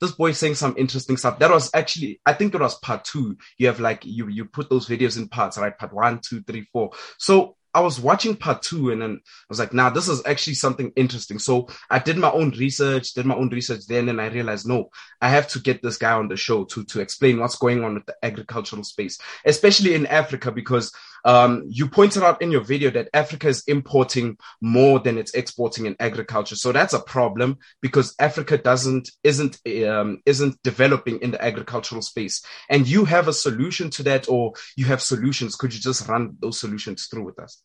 [0.00, 1.38] this boy saying some interesting stuff.
[1.38, 3.36] That was actually, I think it was part two.
[3.56, 5.78] You have like, you, you put those videos in parts, right?
[5.78, 6.90] Part one, two, three, four.
[7.20, 10.54] So I was watching part two and then I was like, nah, this is actually
[10.54, 11.38] something interesting.
[11.38, 14.90] So I did my own research, did my own research then, and I realized, no,
[15.20, 17.94] I have to get this guy on the show to, to explain what's going on
[17.94, 20.92] with the agricultural space, especially in Africa, because
[21.24, 25.86] um, you pointed out in your video that Africa is importing more than it's exporting
[25.86, 26.56] in agriculture.
[26.56, 32.44] So that's a problem because Africa doesn't, isn't, um, isn't developing in the agricultural space.
[32.68, 35.54] And you have a solution to that or you have solutions.
[35.54, 37.62] Could you just run those solutions through with us?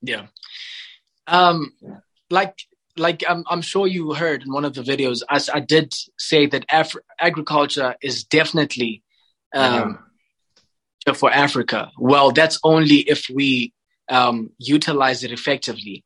[0.00, 0.26] Yeah.
[1.26, 1.72] Um,
[2.30, 2.58] like,
[2.96, 6.46] like I'm, I'm sure you heard in one of the videos, I, I did say
[6.46, 9.02] that Af- agriculture is definitely
[9.54, 9.98] um,
[11.12, 11.90] for Africa?
[11.98, 13.72] Well, that's only if we
[14.08, 16.04] um, utilize it effectively,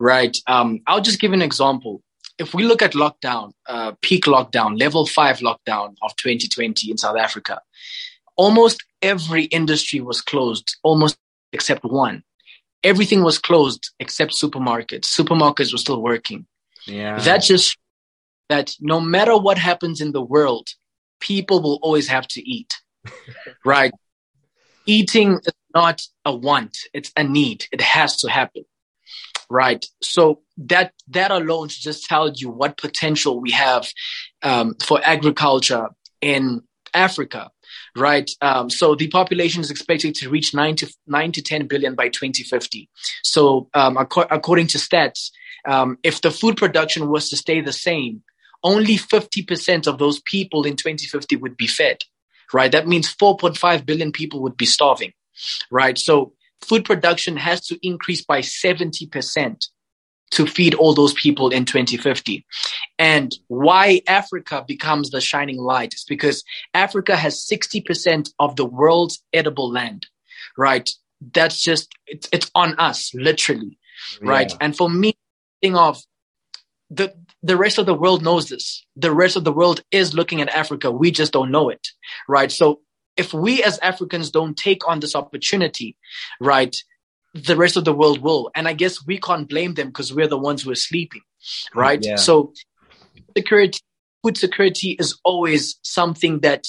[0.00, 0.36] right?
[0.46, 2.02] Um, I'll just give an example.
[2.38, 7.16] If we look at lockdown, uh, peak lockdown, level five lockdown of 2020 in South
[7.16, 7.60] Africa,
[8.36, 11.18] almost every industry was closed, almost
[11.52, 12.22] except one.
[12.84, 15.06] Everything was closed except supermarkets.
[15.06, 16.46] Supermarkets were still working.
[16.86, 17.18] Yeah.
[17.18, 17.76] That just
[18.48, 20.68] that no matter what happens in the world,
[21.20, 22.72] people will always have to eat.
[23.64, 23.92] right?
[24.88, 27.66] Eating is not a want, it's a need.
[27.70, 28.64] It has to happen.
[29.50, 29.84] Right.
[30.02, 33.86] So that that alone just tells you what potential we have
[34.42, 35.88] um, for agriculture
[36.20, 37.50] in Africa.
[37.96, 38.30] Right.
[38.40, 42.08] Um, so the population is expected to reach 9 to, 9 to 10 billion by
[42.08, 42.88] 2050.
[43.22, 45.30] So um, ac- according to stats,
[45.66, 48.22] um, if the food production was to stay the same,
[48.62, 51.98] only 50% of those people in 2050 would be fed
[52.52, 52.72] right?
[52.72, 55.12] That means 4.5 billion people would be starving,
[55.70, 55.98] right?
[55.98, 59.68] So food production has to increase by 70%
[60.30, 62.44] to feed all those people in 2050.
[62.98, 69.22] And why Africa becomes the shining light is because Africa has 60% of the world's
[69.32, 70.06] edible land,
[70.56, 70.88] right?
[71.32, 73.78] That's just, it's, it's on us, literally,
[74.20, 74.52] right?
[74.60, 75.16] And for me,
[75.62, 76.02] thing of
[76.90, 78.84] the, the rest of the world knows this.
[78.96, 80.90] The rest of the world is looking at Africa.
[80.90, 81.88] We just don't know it,
[82.28, 82.50] right?
[82.50, 82.80] So
[83.16, 85.96] if we as Africans don't take on this opportunity,
[86.40, 86.76] right,
[87.34, 88.50] the rest of the world will.
[88.54, 91.22] And I guess we can't blame them because we're the ones who are sleeping,
[91.74, 92.00] right?
[92.02, 92.16] Yeah.
[92.16, 92.52] So
[93.36, 93.80] security,
[94.22, 96.66] food security is always something that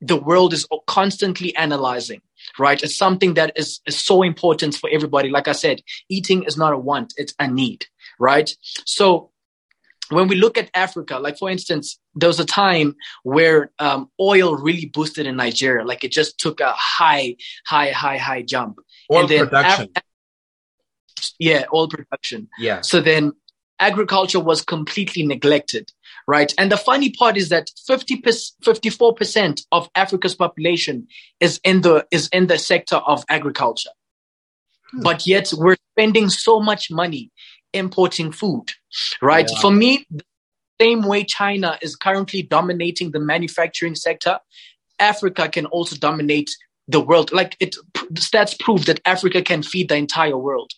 [0.00, 2.20] the world is constantly analyzing,
[2.58, 2.82] right?
[2.82, 5.28] It's something that is, is so important for everybody.
[5.28, 7.86] Like I said, eating is not a want, it's a need,
[8.18, 8.54] right?
[8.84, 9.30] So
[10.10, 14.56] when we look at Africa, like for instance, there was a time where um, oil
[14.56, 18.78] really boosted in Nigeria, like it just took a high, high, high, high jump.
[19.12, 19.88] Oil and then production.
[19.96, 20.02] Af-
[21.38, 22.48] yeah, oil production.
[22.58, 22.80] Yeah.
[22.80, 23.32] So then
[23.80, 25.92] agriculture was completely neglected,
[26.26, 26.52] right?
[26.58, 31.06] And the funny part is that 50 54% of Africa's population
[31.40, 33.90] is in the is in the sector of agriculture.
[34.90, 35.02] Hmm.
[35.02, 37.30] But yet we're spending so much money
[37.72, 38.70] importing food,
[39.22, 39.48] right?
[39.50, 39.60] Yeah.
[39.60, 40.24] For me, the
[40.80, 44.38] same way China is currently dominating the manufacturing sector,
[44.98, 46.50] Africa can also dominate
[46.88, 47.32] the world.
[47.32, 47.76] Like it,
[48.14, 50.70] stats prove that Africa can feed the entire world.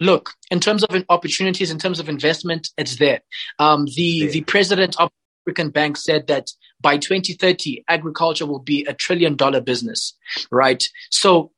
[0.00, 3.20] Look, in terms of opportunities, in terms of investment, it's there.
[3.58, 4.30] Um, the yeah.
[4.30, 5.10] the president of
[5.46, 6.48] African Bank said that
[6.80, 10.16] by 2030, agriculture will be a trillion dollar business,
[10.50, 10.82] right?
[11.10, 11.52] So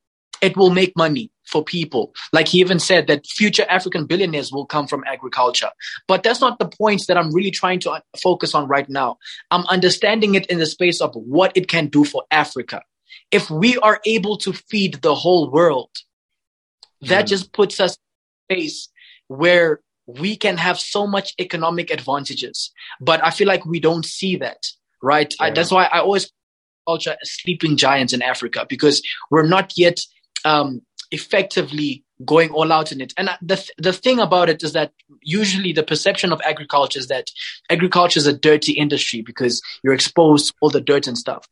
[0.45, 2.13] it will make money for people.
[2.33, 5.71] Like he even said that future African billionaires will come from agriculture.
[6.07, 9.17] But that's not the points that I'm really trying to focus on right now.
[9.51, 12.83] I'm understanding it in the space of what it can do for Africa.
[13.31, 15.91] If we are able to feed the whole world,
[17.03, 17.29] that mm.
[17.29, 17.97] just puts us
[18.51, 18.89] in a space
[19.29, 22.71] where we can have so much economic advantages.
[23.01, 24.67] But I feel like we don't see that,
[25.03, 25.35] right?
[25.41, 25.47] Yeah.
[25.47, 26.27] I, that's why I always
[26.87, 30.01] call culture sleeping giants in Africa because we're not yet
[30.45, 33.13] um, effectively going all out in it.
[33.17, 37.09] And the th- the thing about it is that usually the perception of agriculture is
[37.09, 37.31] that
[37.71, 41.47] agriculture is a dirty industry because you're exposed to all the dirt and stuff.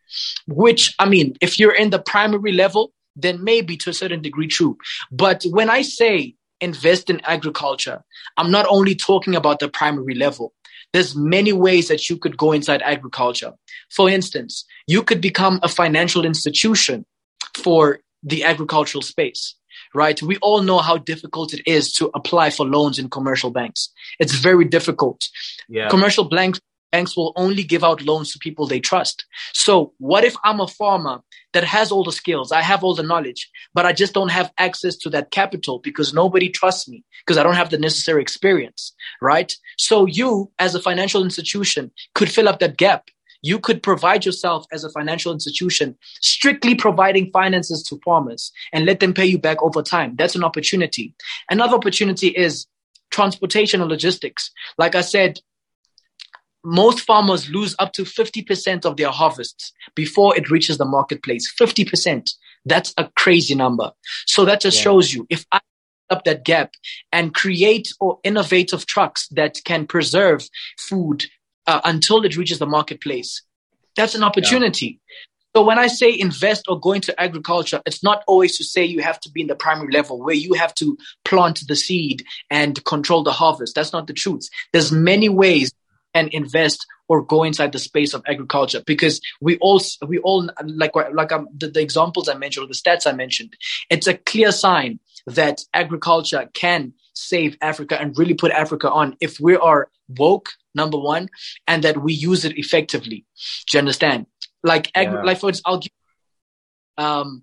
[0.46, 4.48] Which I mean, if you're in the primary level, then maybe to a certain degree
[4.48, 4.78] true.
[5.10, 8.02] But when I say invest in agriculture,
[8.36, 10.54] I'm not only talking about the primary level.
[10.92, 13.52] There's many ways that you could go inside agriculture.
[13.90, 17.06] For instance, you could become a financial institution
[17.54, 19.54] for the agricultural space,
[19.94, 20.20] right?
[20.22, 23.90] We all know how difficult it is to apply for loans in commercial banks.
[24.18, 25.28] It's very difficult.
[25.68, 25.88] Yeah.
[25.88, 26.60] Commercial banks
[26.92, 29.24] banks will only give out loans to people they trust.
[29.54, 31.22] So what if I'm a farmer
[31.54, 34.52] that has all the skills, I have all the knowledge, but I just don't have
[34.58, 38.94] access to that capital because nobody trusts me because I don't have the necessary experience,
[39.20, 39.52] right?
[39.78, 43.08] So you as a financial institution could fill up that gap
[43.42, 49.00] you could provide yourself as a financial institution, strictly providing finances to farmers and let
[49.00, 50.14] them pay you back over time.
[50.16, 51.14] That's an opportunity.
[51.50, 52.66] Another opportunity is
[53.10, 54.50] transportation and logistics.
[54.78, 55.40] Like I said,
[56.64, 61.52] most farmers lose up to 50% of their harvests before it reaches the marketplace.
[61.60, 62.30] 50%.
[62.64, 63.90] That's a crazy number.
[64.26, 64.84] So that just yeah.
[64.84, 65.60] shows you if I
[66.10, 66.74] up that gap
[67.10, 70.46] and create or innovative trucks that can preserve
[70.78, 71.24] food
[71.66, 73.42] uh, until it reaches the marketplace.
[73.96, 74.86] That's an opportunity.
[74.86, 75.14] Yeah.
[75.54, 79.02] So when I say invest or go into agriculture, it's not always to say you
[79.02, 80.96] have to be in the primary level where you have to
[81.26, 83.74] plant the seed and control the harvest.
[83.74, 84.48] That's not the truth.
[84.72, 85.72] There's many ways
[86.14, 90.92] and invest or go inside the space of agriculture because we all we all like
[91.12, 93.54] like um, the, the examples I mentioned or the stats I mentioned.
[93.90, 99.38] It's a clear sign that agriculture can save Africa and really put Africa on if
[99.40, 101.28] we are woke, number one,
[101.66, 103.24] and that we use it effectively.
[103.68, 104.26] Do you understand?
[104.62, 105.22] Like, yeah.
[105.22, 105.90] like for give,
[106.98, 107.42] um,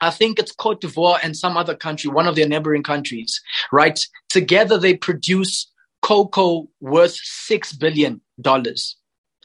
[0.00, 3.40] I think it's Cote d'Ivoire and some other country, one of their neighboring countries,
[3.72, 3.98] right?
[4.28, 5.70] Together they produce
[6.02, 8.96] cocoa worth six billion dollars.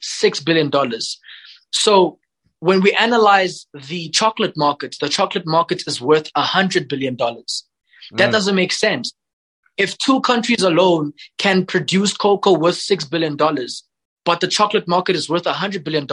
[0.02, 1.20] Six billion dollars.
[1.72, 2.20] So
[2.60, 7.66] when we analyze the chocolate market, the chocolate market is worth a hundred billion dollars.
[8.12, 8.34] That mm.
[8.34, 9.14] doesn't make sense
[9.78, 13.38] if two countries alone can produce cocoa worth $6 billion,
[14.26, 16.08] but the chocolate market is worth $100 billion,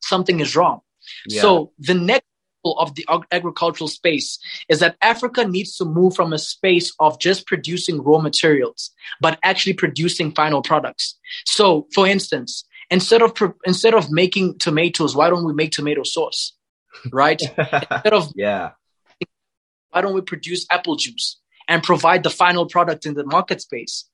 [0.00, 0.80] something is wrong.
[1.26, 1.42] Yeah.
[1.42, 2.24] So the next
[2.64, 7.46] of the agricultural space is that Africa needs to move from a space of just
[7.46, 11.18] producing raw materials, but actually producing final products.
[11.46, 13.32] So, for instance, instead of
[13.64, 16.52] instead of making tomatoes, why don't we make tomato sauce?
[17.12, 17.40] Right?
[17.58, 18.72] instead of yeah,
[19.90, 21.39] why don't we produce apple juice?
[21.70, 24.04] And provide the final product in the market space.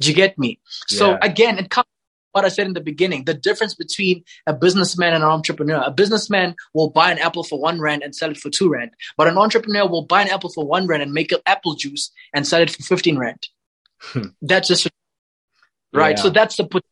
[0.00, 0.58] Do you get me?
[0.90, 0.98] Yeah.
[0.98, 1.86] So again, it comes
[2.32, 5.82] what I said in the beginning, the difference between a businessman and an entrepreneur.
[5.84, 8.90] A businessman will buy an apple for one rand and sell it for two rand,
[9.18, 12.10] but an entrepreneur will buy an apple for one rand and make an apple juice
[12.34, 13.46] and sell it for 15 rand.
[14.00, 14.28] Hmm.
[14.40, 14.88] that's just
[15.92, 16.16] right.
[16.16, 16.22] Yeah.
[16.22, 16.82] So that's the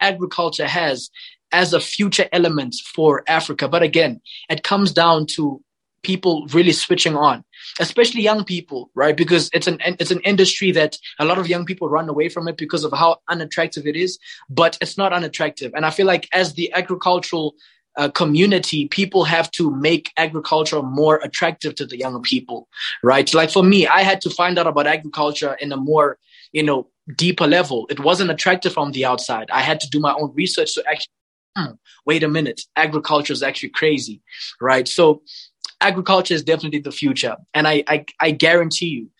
[0.00, 1.10] agriculture has
[1.52, 3.68] as a future element for Africa.
[3.68, 5.62] But again, it comes down to
[6.06, 7.44] people really switching on,
[7.80, 9.16] especially young people, right?
[9.16, 12.48] Because it's an it's an industry that a lot of young people run away from
[12.48, 14.18] it because of how unattractive it is.
[14.48, 17.54] But it's not unattractive, and I feel like as the agricultural
[17.96, 22.68] uh, community, people have to make agriculture more attractive to the younger people,
[23.02, 23.32] right?
[23.34, 26.18] Like for me, I had to find out about agriculture in a more,
[26.52, 27.86] you know, deeper level.
[27.88, 29.48] It wasn't attractive from the outside.
[29.50, 31.12] I had to do my own research to actually,
[31.56, 31.72] hmm,
[32.04, 34.20] wait a minute, agriculture is actually crazy,
[34.60, 34.86] right?
[34.86, 35.22] So
[35.80, 37.36] agriculture is definitely the future.
[37.54, 39.10] And I, I, I guarantee you,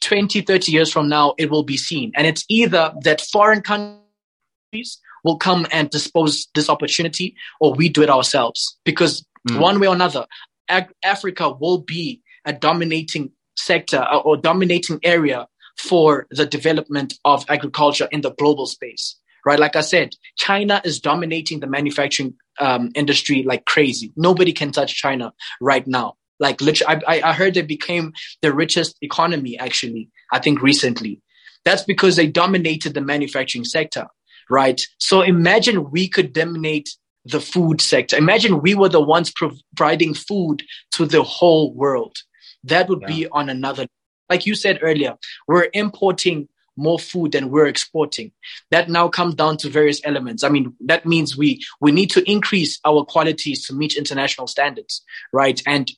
[0.00, 2.12] 20, 30 years from now, it will be seen.
[2.16, 8.02] And it's either that foreign countries will come and dispose this opportunity or we do
[8.02, 8.76] it ourselves.
[8.84, 9.60] Because mm.
[9.60, 10.26] one way or another,
[10.68, 15.46] Ag- Africa will be a dominating sector or, uh, or dominating area
[15.78, 19.58] for the development of agriculture in the global space right?
[19.58, 24.12] Like I said, China is dominating the manufacturing um, industry like crazy.
[24.16, 26.14] Nobody can touch China right now.
[26.38, 30.10] Like literally, I, I heard they became the richest economy actually.
[30.32, 31.20] I think recently.
[31.64, 34.08] That's because they dominated the manufacturing sector,
[34.50, 34.80] right?
[34.98, 36.90] So imagine we could dominate
[37.24, 38.16] the food sector.
[38.16, 42.16] Imagine we were the ones providing food to the whole world.
[42.64, 43.08] That would yeah.
[43.08, 43.86] be on another.
[44.28, 48.32] Like you said earlier, we're importing more food than we're exporting.
[48.70, 50.44] That now comes down to various elements.
[50.44, 55.02] I mean, that means we we need to increase our qualities to meet international standards,
[55.32, 55.60] right?
[55.66, 55.90] And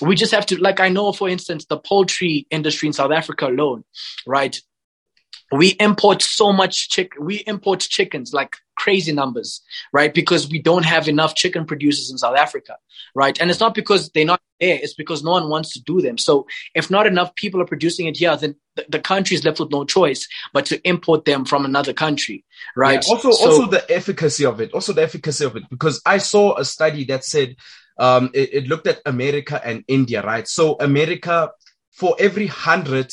[0.00, 3.46] we just have to, like I know, for instance, the poultry industry in South Africa
[3.46, 3.84] alone,
[4.26, 4.58] right?
[5.52, 7.24] We import so much chicken.
[7.24, 9.60] We import chickens like crazy numbers,
[9.92, 10.12] right?
[10.12, 12.76] Because we don't have enough chicken producers in South Africa,
[13.14, 13.38] right?
[13.40, 14.78] And it's not because they're not there.
[14.82, 16.16] It's because no one wants to do them.
[16.16, 19.60] So if not enough people are producing it here, then the, the country is left
[19.60, 23.04] with no choice but to import them from another country, right?
[23.06, 24.72] Yeah, also, so, also the efficacy of it.
[24.72, 27.56] Also the efficacy of it, because I saw a study that said
[27.98, 30.48] um, it, it looked at America and India, right?
[30.48, 31.52] So America,
[31.90, 33.12] for every hundred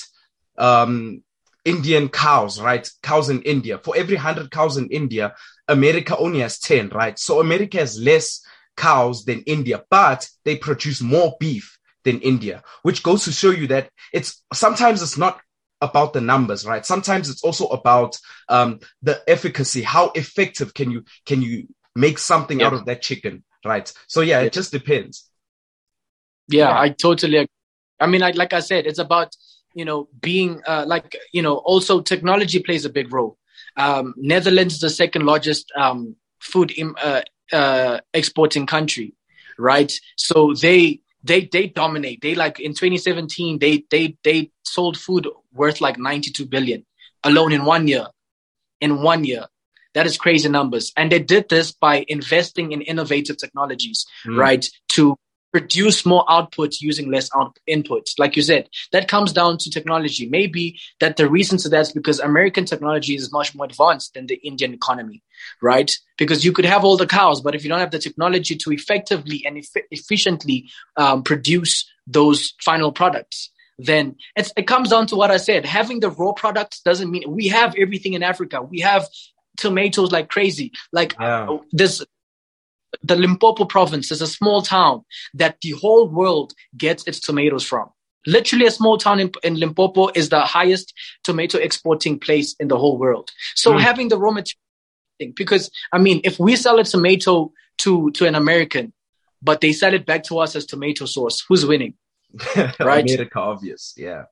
[0.58, 1.22] um,
[1.70, 2.90] Indian cows, right?
[3.04, 3.78] Cows in India.
[3.78, 5.36] For every 100 cows in India,
[5.68, 7.18] America only has 10, right?
[7.20, 8.42] So America has less
[8.76, 13.68] cows than India, but they produce more beef than India, which goes to show you
[13.68, 15.40] that it's sometimes it's not
[15.82, 16.86] about the numbers, right?
[16.86, 19.82] Sometimes it's also about um, the efficacy.
[19.82, 23.92] How effective can you can you make something out of that chicken, right?
[24.08, 25.30] So yeah, it just depends.
[26.48, 26.80] Yeah, yeah.
[26.80, 27.38] I totally.
[27.38, 27.48] Agree.
[28.00, 29.36] I mean, I, like I said, it's about
[29.80, 33.38] you know, being uh, like, you know, also technology plays a big role.
[33.78, 37.22] Um, Netherlands is the second largest um, food Im- uh,
[37.54, 39.14] uh, exporting country,
[39.58, 39.92] right?
[40.18, 42.22] So they they they dominate.
[42.22, 46.86] They like in 2017 they they they sold food worth like 92 billion
[47.24, 48.08] alone in one year.
[48.82, 49.46] In one year.
[49.94, 50.92] That is crazy numbers.
[50.98, 54.38] And they did this by investing in innovative technologies, mm.
[54.38, 54.70] right?
[54.90, 55.16] To
[55.52, 58.10] produce more output using less out- input.
[58.18, 60.28] Like you said, that comes down to technology.
[60.28, 64.28] Maybe that the reason to that is because American technology is much more advanced than
[64.28, 65.24] the Indian economy,
[65.62, 65.92] right?
[66.18, 68.72] Because you could have all the cows, but if you don't have the technology to
[68.72, 75.32] effectively and eff- efficiently um, produce those final products, then it comes down to what
[75.32, 75.66] I said.
[75.66, 78.62] Having the raw products doesn't mean we have everything in Africa.
[78.62, 79.08] We have
[79.58, 80.74] tomatoes like crazy.
[80.92, 81.58] Like yeah.
[81.72, 82.04] this
[83.04, 87.90] the Limpopo province is a small town that the whole world gets its tomatoes from.
[88.28, 92.78] Literally, a small town in, in Limpopo is the highest tomato exporting place in the
[92.78, 93.32] whole world.
[93.56, 93.80] So mm.
[93.80, 98.36] having the raw material, because I mean, if we sell a tomato to to an
[98.36, 98.94] American,
[99.42, 101.94] but they sell it back to us as tomato sauce, who's winning?
[102.80, 103.10] right?
[103.10, 103.94] it obvious.
[103.98, 104.26] Yeah.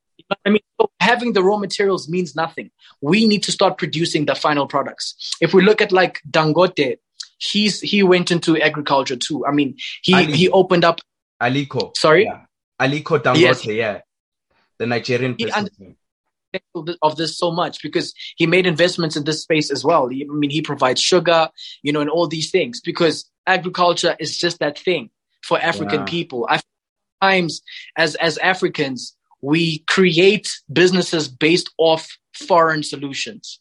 [0.44, 2.70] I mean, so having the raw materials means nothing.
[3.00, 5.36] We need to start producing the final products.
[5.40, 6.98] If we look at like Dangote,
[7.38, 9.46] he's he went into agriculture too.
[9.46, 11.00] I mean, he Ali, he opened up
[11.40, 11.96] Aliko.
[11.96, 12.42] Sorry, yeah.
[12.80, 13.40] Aliko Dangote.
[13.40, 13.66] Yes.
[13.66, 14.00] Yeah,
[14.78, 15.96] the Nigerian president.
[17.02, 20.06] Of this so much because he made investments in this space as well.
[20.06, 21.50] I mean, he provides sugar,
[21.82, 25.10] you know, and all these things because agriculture is just that thing
[25.42, 26.06] for African yeah.
[26.06, 26.46] people.
[26.48, 26.60] I
[27.20, 27.62] times
[27.96, 33.60] as as Africans we create businesses based off foreign solutions,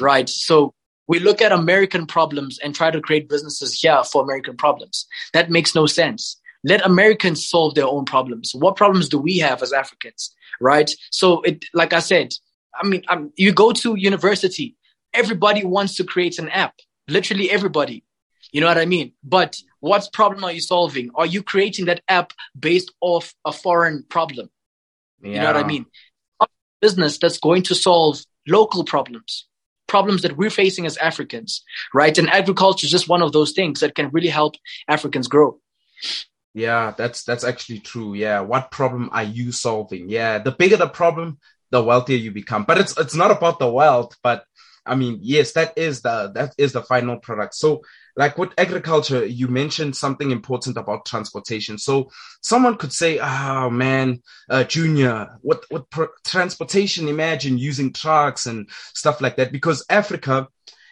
[0.00, 0.28] right?
[0.28, 0.74] So
[1.06, 5.06] we look at American problems and try to create businesses here for American problems.
[5.32, 6.40] That makes no sense.
[6.64, 8.52] Let Americans solve their own problems.
[8.54, 10.90] What problems do we have as Africans, right?
[11.10, 12.32] So, it, like I said,
[12.74, 14.76] I mean, um, you go to university,
[15.12, 16.74] everybody wants to create an app.
[17.06, 18.02] Literally everybody.
[18.50, 19.12] You know what I mean?
[19.22, 21.10] But what problem are you solving?
[21.14, 24.48] Are you creating that app based off a foreign problem?
[25.20, 25.30] Yeah.
[25.30, 25.86] You know what I mean?
[26.40, 26.46] A
[26.80, 29.46] business that's going to solve local problems
[29.86, 32.16] problems that we're facing as Africans, right?
[32.16, 34.54] And agriculture is just one of those things that can really help
[34.88, 35.58] Africans grow.
[36.54, 38.14] Yeah, that's that's actually true.
[38.14, 40.08] Yeah, what problem are you solving?
[40.08, 41.38] Yeah, the bigger the problem,
[41.70, 42.64] the wealthier you become.
[42.64, 44.44] But it's it's not about the wealth, but
[44.86, 47.54] I mean, yes, that is the that is the final product.
[47.54, 47.82] So
[48.16, 51.78] like with agriculture, you mentioned something important about transportation.
[51.78, 57.08] So someone could say, "Oh man, uh, Junior, what what pr- transportation?
[57.08, 60.48] Imagine using trucks and stuff like that." Because Africa,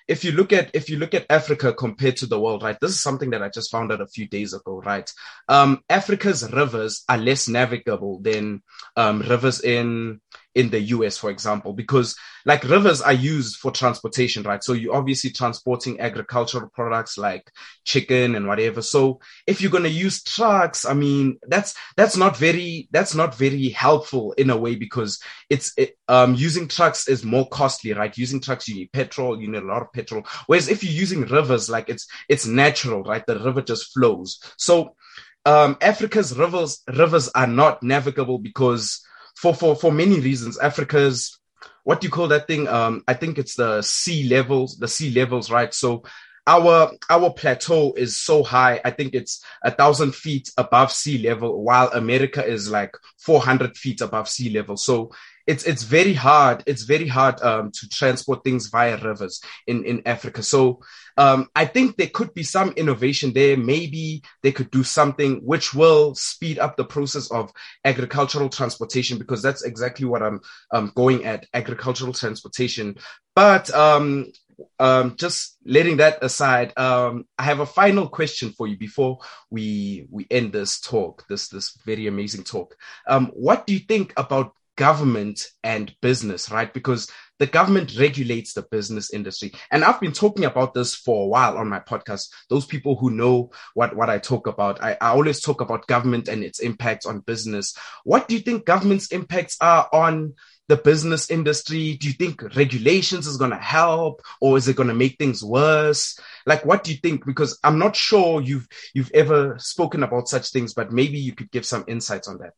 [0.09, 2.79] if you look at if you look at Africa compared to the world, right?
[2.81, 5.11] This is something that I just found out a few days ago, right?
[5.49, 8.63] Um, Africa's rivers are less navigable than
[8.97, 10.21] um, rivers in
[10.55, 14.63] in the US, for example, because like rivers are used for transportation, right?
[14.63, 17.51] So you're obviously transporting agricultural products like
[17.85, 18.83] chicken and whatever.
[18.83, 23.35] So if you're going to use trucks, I mean, that's, that's not very, that's not
[23.35, 28.17] very helpful in a way because it's, it, um, using trucks is more costly, right?
[28.17, 30.25] Using trucks, you need petrol, you need a lot of petrol.
[30.47, 33.25] Whereas if you're using rivers, like it's, it's natural, right?
[33.25, 34.41] The river just flows.
[34.59, 34.97] So,
[35.45, 39.05] um, Africa's rivers, rivers are not navigable because
[39.37, 40.59] for for for many reasons.
[40.59, 41.39] Africa's
[41.85, 42.69] what do you call that thing?
[42.69, 45.73] Um, I think it's the sea levels, the sea levels, right?
[45.75, 46.05] So
[46.47, 48.81] our our plateau is so high.
[48.85, 54.01] I think it's a thousand feet above sea level, while America is like 400 feet
[54.01, 54.77] above sea level.
[54.77, 55.13] So
[55.47, 56.63] it's it's very hard.
[56.67, 60.43] It's very hard um, to transport things via rivers in in Africa.
[60.43, 60.81] So
[61.17, 63.57] um, I think there could be some innovation there.
[63.57, 67.53] Maybe they could do something which will speed up the process of
[67.85, 70.41] agricultural transportation because that's exactly what I'm
[70.73, 72.97] um, going at agricultural transportation.
[73.35, 74.33] But um,
[74.79, 79.19] um, just letting that aside, um, I have a final question for you before
[79.51, 82.77] we we end this talk, this this very amazing talk.
[83.07, 86.73] Um, what do you think about government and business, right?
[86.73, 89.53] Because the government regulates the business industry.
[89.71, 92.29] And I've been talking about this for a while on my podcast.
[92.49, 96.29] Those people who know what, what I talk about, I, I always talk about government
[96.29, 97.77] and its impact on business.
[98.05, 100.35] What do you think government's impacts are on
[100.69, 101.97] the business industry?
[101.97, 105.43] Do you think regulations is going to help or is it going to make things
[105.43, 106.19] worse?
[106.47, 107.27] Like, what do you think?
[107.27, 111.51] Because I'm not sure you've, you've ever spoken about such things, but maybe you could
[111.51, 112.53] give some insights on that.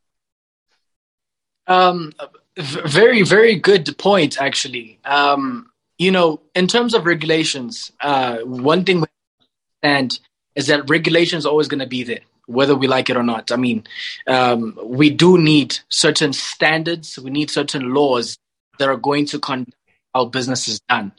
[1.67, 2.13] Um,
[2.57, 4.99] very, very good point, actually.
[5.05, 9.07] Um, you know, in terms of regulations, uh, one thing we
[9.83, 10.19] understand
[10.55, 13.51] is that regulation is always going to be there, whether we like it or not.
[13.53, 13.85] I mean,
[14.27, 18.39] um, we do need certain standards, we need certain laws
[18.79, 19.77] that are going to conduct
[20.15, 21.13] how business is done,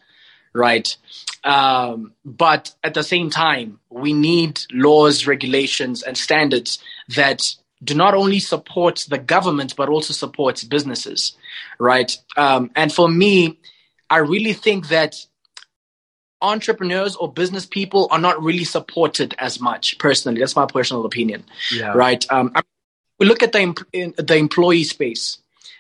[0.53, 0.95] right?
[1.43, 6.79] Um, but at the same time, we need laws, regulations, and standards
[7.15, 11.37] that do not only support the government but also supports businesses,
[11.79, 12.17] right?
[12.35, 13.59] Um, and for me,
[14.09, 15.15] I really think that
[16.41, 19.97] entrepreneurs or business people are not really supported as much.
[19.99, 21.93] Personally, that's my personal opinion, yeah.
[21.93, 22.25] right?
[22.31, 22.61] Um, I,
[23.19, 25.37] we look at the the employee space.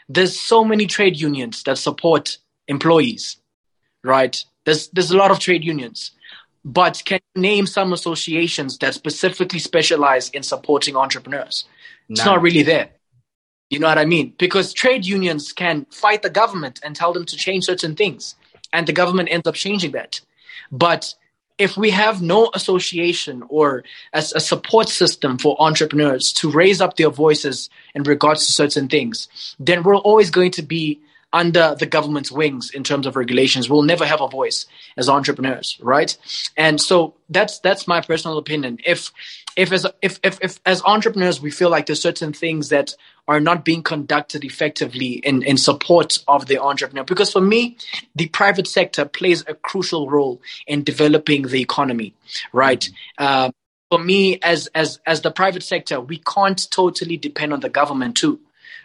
[0.07, 2.37] There's so many trade unions that support
[2.67, 3.37] employees,
[4.03, 4.43] right?
[4.65, 6.11] There's there's a lot of trade unions.
[6.65, 11.65] But can you name some associations that specifically specialize in supporting entrepreneurs?
[12.09, 12.89] It's not really there.
[13.69, 14.33] You know what I mean?
[14.39, 18.35] Because trade unions can fight the government and tell them to change certain things,
[18.73, 20.21] and the government ends up changing that.
[20.71, 21.13] But
[21.57, 26.97] if we have no association or as a support system for entrepreneurs to raise up
[26.97, 30.99] their voices in regards to certain things, then we're always going to be
[31.35, 33.69] under the government's wings in terms of regulations.
[33.69, 34.65] We'll never have a voice
[34.95, 36.17] as entrepreneurs, right?
[36.55, 38.79] And so that's that's my personal opinion.
[38.85, 39.11] If
[39.57, 42.95] if as if, if if as entrepreneurs we feel like there's certain things that
[43.27, 47.03] are not being conducted effectively in, in support of the entrepreneur.
[47.03, 47.75] Because for me,
[48.15, 52.13] the private sector plays a crucial role in developing the economy,
[52.53, 52.81] right?
[53.19, 53.25] Mm-hmm.
[53.25, 53.51] Uh,
[53.89, 58.15] for me, as as as the private sector, we can't totally depend on the government
[58.15, 58.39] too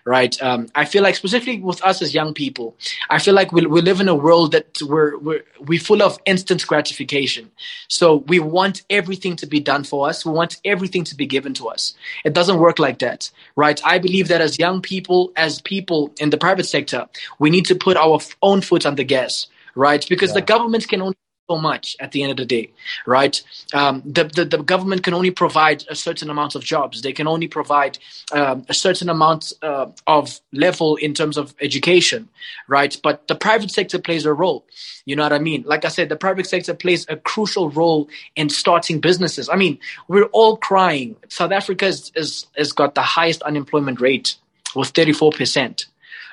[0.04, 0.40] right?
[0.42, 2.76] Um, I feel like specifically with us as young people,
[3.08, 6.18] I feel like we, we live in a world that we're, we're, we're full of
[6.26, 7.50] instant gratification.
[7.88, 10.24] So we want everything to be done for us.
[10.24, 11.94] We want everything to be given to us.
[12.24, 13.80] It doesn't work like that, right?
[13.84, 17.06] I believe that as young people, as people in the private sector,
[17.38, 20.04] we need to put our own foot on the gas, right?
[20.08, 20.34] Because yeah.
[20.34, 21.16] the government can only
[21.50, 22.70] so much at the end of the day,
[23.06, 23.42] right?
[23.74, 27.02] Um, the, the, the, government can only provide a certain amount of jobs.
[27.02, 27.98] They can only provide
[28.32, 32.28] um, a certain amount uh, of level in terms of education,
[32.68, 32.96] right?
[33.02, 34.64] But the private sector plays a role.
[35.06, 35.64] You know what I mean?
[35.66, 39.48] Like I said, the private sector plays a crucial role in starting businesses.
[39.48, 41.16] I mean, we're all crying.
[41.28, 44.36] South Africa is, is, has got the highest unemployment rate
[44.76, 45.86] with 34%,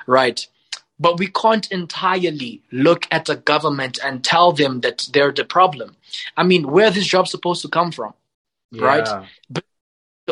[0.05, 0.47] right?
[0.99, 5.95] But we can't entirely look at the government and tell them that they're the problem.
[6.35, 8.13] I mean, where this job supposed to come from,
[8.71, 8.83] yeah.
[8.83, 9.27] right?
[9.49, 9.63] But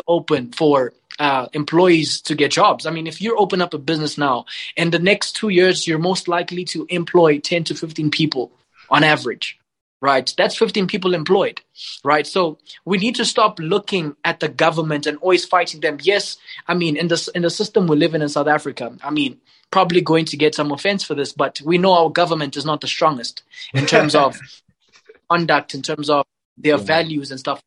[0.06, 2.86] open for uh, employees to get jobs.
[2.86, 4.46] I mean, if you open up a business now,
[4.76, 8.52] in the next two years, you're most likely to employ 10 to 15 people
[8.90, 9.58] on average,
[10.00, 10.32] right?
[10.36, 11.60] That's 15 people employed,
[12.04, 12.26] right?
[12.26, 15.98] So we need to stop looking at the government and always fighting them.
[16.02, 16.36] Yes,
[16.68, 19.38] I mean, in the, in the system we live in in South Africa, I mean,
[19.70, 22.80] probably going to get some offense for this, but we know our government is not
[22.80, 23.42] the strongest
[23.74, 24.38] in terms of
[25.30, 26.24] conduct, in terms of
[26.56, 27.62] their values and stuff.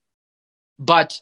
[0.78, 1.20] But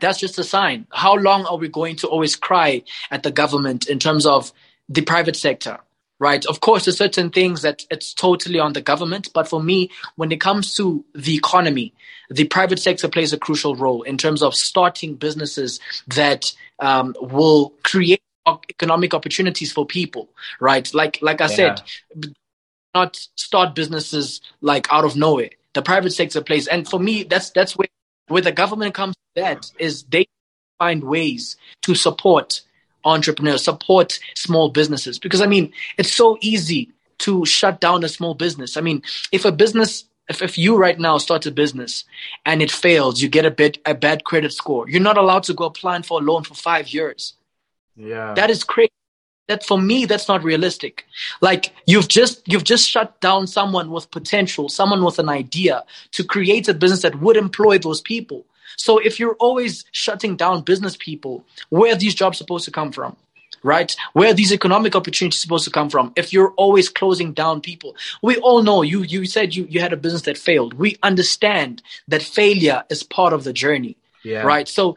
[0.00, 0.86] that's just a sign.
[0.92, 4.52] How long are we going to always cry at the government in terms of
[4.88, 5.78] the private sector?
[6.20, 6.46] Right.
[6.46, 9.28] Of course, there's certain things that it's totally on the government.
[9.34, 11.92] But for me, when it comes to the economy,
[12.30, 17.74] the private sector plays a crucial role in terms of starting businesses that um, will
[17.82, 20.28] create economic opportunities for people,
[20.60, 20.92] right?
[20.94, 21.76] Like like I yeah.
[21.76, 21.82] said,
[22.94, 25.50] not start businesses like out of nowhere.
[25.72, 27.88] The private sector plays, and for me, that's that's where
[28.28, 30.26] where the government comes to that is they
[30.78, 32.62] find ways to support
[33.04, 35.18] entrepreneurs, support small businesses.
[35.18, 38.76] Because I mean, it's so easy to shut down a small business.
[38.76, 42.04] I mean, if a business if, if you right now start a business
[42.46, 44.88] and it fails, you get a bit a bad credit score.
[44.88, 47.34] You're not allowed to go applying for a loan for five years.
[47.96, 48.34] Yeah.
[48.34, 48.90] That is crazy.
[49.48, 51.06] That for me, that's not realistic.
[51.42, 56.24] Like you've just you've just shut down someone with potential, someone with an idea to
[56.24, 58.46] create a business that would employ those people.
[58.76, 62.92] So if you're always shutting down business people, where are these jobs supposed to come
[62.92, 63.16] from?
[63.62, 63.96] right?
[64.12, 66.12] Where are these economic opportunities supposed to come from?
[66.16, 69.02] If you're always closing down people, we all know you.
[69.02, 70.74] You said you you had a business that failed.
[70.74, 74.42] We understand that failure is part of the journey, Yeah.
[74.42, 74.68] right?
[74.68, 74.96] So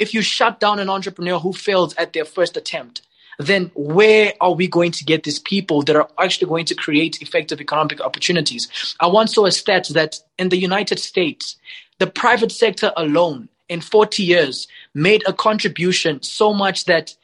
[0.00, 3.02] if you shut down an entrepreneur who fails at their first attempt,
[3.38, 7.22] then where are we going to get these people that are actually going to create
[7.22, 8.94] effective economic opportunities?
[8.98, 11.56] I once saw a stat that in the United States,
[11.98, 17.14] the private sector alone in 40 years made a contribution so much that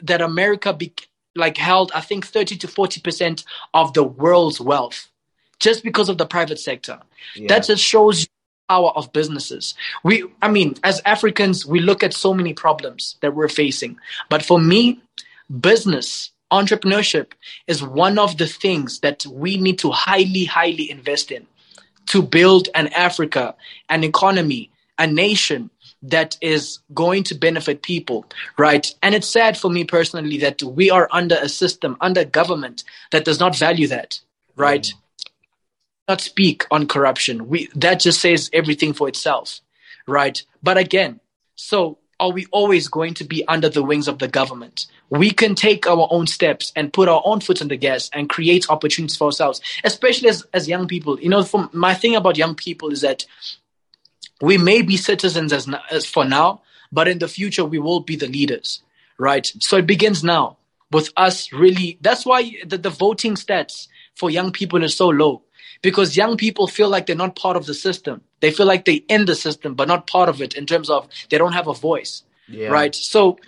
[0.00, 0.92] that America be,
[1.36, 5.08] like held I think 30 to 40 percent of the world's wealth
[5.60, 7.00] just because of the private sector.
[7.36, 7.46] Yeah.
[7.48, 8.26] That just shows
[8.68, 9.74] power of businesses.
[10.02, 13.98] We, I mean, as Africans, we look at so many problems that we're facing.
[14.30, 15.00] But for me,
[15.60, 17.32] business, entrepreneurship
[17.66, 21.46] is one of the things that we need to highly, highly invest in
[22.06, 23.54] to build an Africa,
[23.88, 25.70] an economy, a nation
[26.02, 28.26] that is going to benefit people,
[28.58, 28.94] right?
[29.02, 33.24] And it's sad for me personally that we are under a system, under government that
[33.24, 34.20] does not value that,
[34.54, 34.92] right?
[36.08, 37.48] Not speak on corruption.
[37.48, 39.60] We that just says everything for itself,
[40.06, 40.42] right?
[40.62, 41.20] But again,
[41.56, 44.86] so are we always going to be under the wings of the government?
[45.10, 48.28] We can take our own steps and put our own foot on the gas and
[48.28, 51.18] create opportunities for ourselves, especially as, as young people.
[51.20, 53.24] You know, from my thing about young people is that
[54.40, 58.16] we may be citizens as, as for now, but in the future we will be
[58.16, 58.82] the leaders,
[59.18, 59.50] right?
[59.60, 60.58] So it begins now
[60.90, 61.98] with us really.
[62.00, 65.42] That's why the, the voting stats for young people is so low
[65.84, 68.22] because young people feel like they're not part of the system.
[68.40, 71.06] They feel like they're in the system, but not part of it in terms of
[71.28, 72.70] they don't have a voice, Yeah.
[72.70, 72.94] right?
[72.94, 73.38] So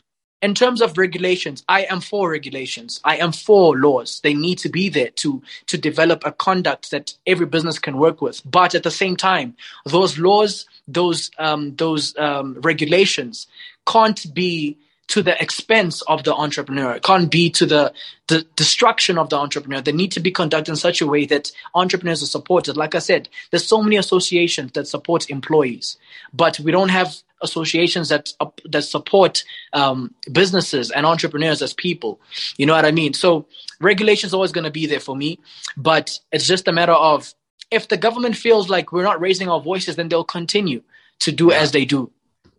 [0.43, 3.01] in terms of regulations, I am for regulations.
[3.05, 4.21] I am for laws.
[4.21, 8.21] They need to be there to to develop a conduct that every business can work
[8.21, 8.43] with.
[8.45, 9.57] But at the same time,
[9.87, 13.47] those laws, those um, those um, regulations,
[13.87, 14.77] can't be
[15.09, 16.95] to the expense of the entrepreneur.
[16.95, 17.93] It can't be to the
[18.29, 19.81] the destruction of the entrepreneur.
[19.81, 22.77] They need to be conducted in such a way that entrepreneurs are supported.
[22.77, 25.97] Like I said, there's so many associations that support employees,
[26.33, 32.21] but we don't have associations that uh, that support um, businesses and entrepreneurs as people.
[32.57, 33.15] You know what I mean?
[33.15, 33.47] So
[33.81, 35.39] regulation is always going to be there for me,
[35.77, 37.33] but it's just a matter of
[37.71, 40.83] if the government feels like we're not raising our voices, then they'll continue
[41.21, 42.11] to do as they do,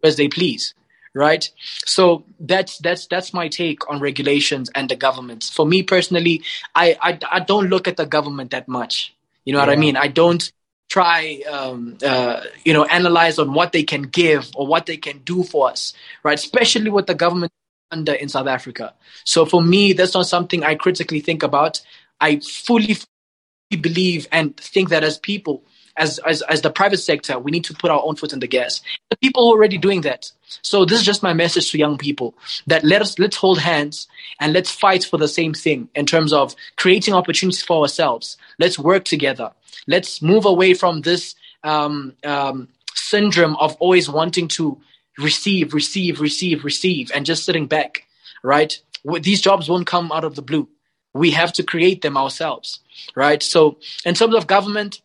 [0.04, 0.74] as they please.
[1.18, 1.50] Right.
[1.84, 5.50] So that's that's that's my take on regulations and the government.
[5.52, 6.44] For me personally,
[6.76, 9.16] I I, I don't look at the government that much.
[9.44, 9.98] You know what I mean?
[9.98, 10.52] I don't
[10.90, 15.18] try um, uh, you know analyze on what they can give or what they can
[15.20, 15.94] do for us
[16.24, 17.52] right especially with the government
[17.92, 18.94] under in south africa
[19.24, 21.82] so for me that's not something i critically think about
[22.22, 25.64] i fully, fully believe and think that as people
[25.98, 28.48] as, as as the private sector we need to put our own foot in the
[28.48, 30.32] gas the people are already doing that
[30.62, 32.36] so this is just my message to young people
[32.68, 34.08] that let us let's hold hands
[34.40, 38.80] and let's fight for the same thing in terms of creating opportunities for ourselves let's
[38.80, 39.52] work together
[39.88, 44.80] let's move away from this um, um, syndrome of always wanting to
[45.18, 48.08] receive, receive, receive, receive, and just sitting back,
[48.44, 48.80] right?
[49.22, 50.68] These jobs won't come out of the blue.
[51.14, 52.80] We have to create them ourselves,
[53.16, 53.42] right?
[53.42, 55.02] So, in terms of government,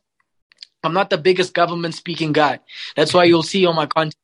[0.85, 2.61] I'm not the biggest government speaking guy.
[2.97, 4.15] That's why you'll see on my content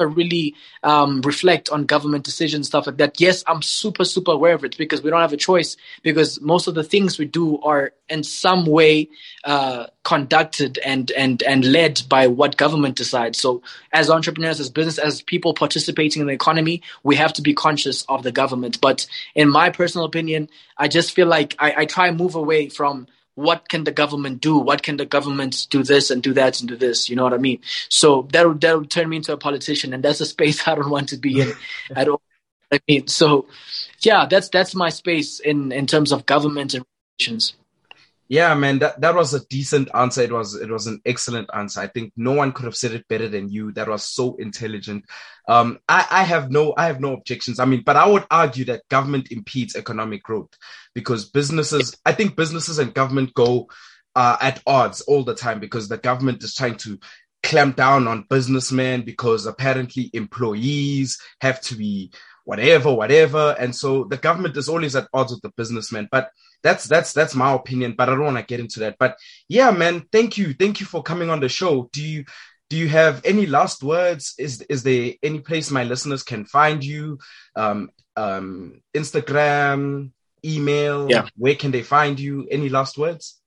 [0.00, 3.20] really um, reflect on government decisions, stuff like that.
[3.20, 6.68] Yes, I'm super, super aware of it because we don't have a choice because most
[6.68, 9.08] of the things we do are in some way
[9.44, 13.40] uh, conducted and, and, and led by what government decides.
[13.40, 13.62] So
[13.92, 18.04] as entrepreneurs, as business, as people participating in the economy, we have to be conscious
[18.08, 18.80] of the government.
[18.80, 22.68] But in my personal opinion, I just feel like I, I try and move away
[22.68, 23.08] from
[23.38, 24.58] what can the government do?
[24.58, 27.08] What can the government do this and do that and do this?
[27.08, 27.60] You know what I mean?
[27.88, 31.10] So that'll that'll turn me into a politician, and that's a space I don't want
[31.10, 31.52] to be in
[31.94, 32.20] at all.
[32.72, 33.46] I mean, so
[34.00, 36.84] yeah, that's that's my space in in terms of government and
[37.20, 37.54] relations.
[38.30, 40.20] Yeah, man, that, that was a decent answer.
[40.20, 41.80] It was it was an excellent answer.
[41.80, 43.72] I think no one could have said it better than you.
[43.72, 45.06] That was so intelligent.
[45.48, 47.58] Um, I, I have no I have no objections.
[47.58, 50.50] I mean, but I would argue that government impedes economic growth
[50.94, 51.96] because businesses.
[52.04, 53.68] I think businesses and government go
[54.14, 56.98] uh, at odds all the time because the government is trying to
[57.42, 62.10] clamp down on businessmen because apparently employees have to be
[62.44, 66.08] whatever, whatever, and so the government is always at odds with the businessmen.
[66.10, 66.30] But
[66.62, 68.96] that's that's that's my opinion, but I don't want to get into that.
[68.98, 69.16] But
[69.48, 71.88] yeah, man, thank you, thank you for coming on the show.
[71.92, 72.24] Do you
[72.68, 74.34] do you have any last words?
[74.38, 77.18] Is is there any place my listeners can find you?
[77.56, 80.10] Um, um, Instagram,
[80.44, 81.08] email.
[81.10, 81.28] Yeah.
[81.36, 82.46] Where can they find you?
[82.50, 83.40] Any last words?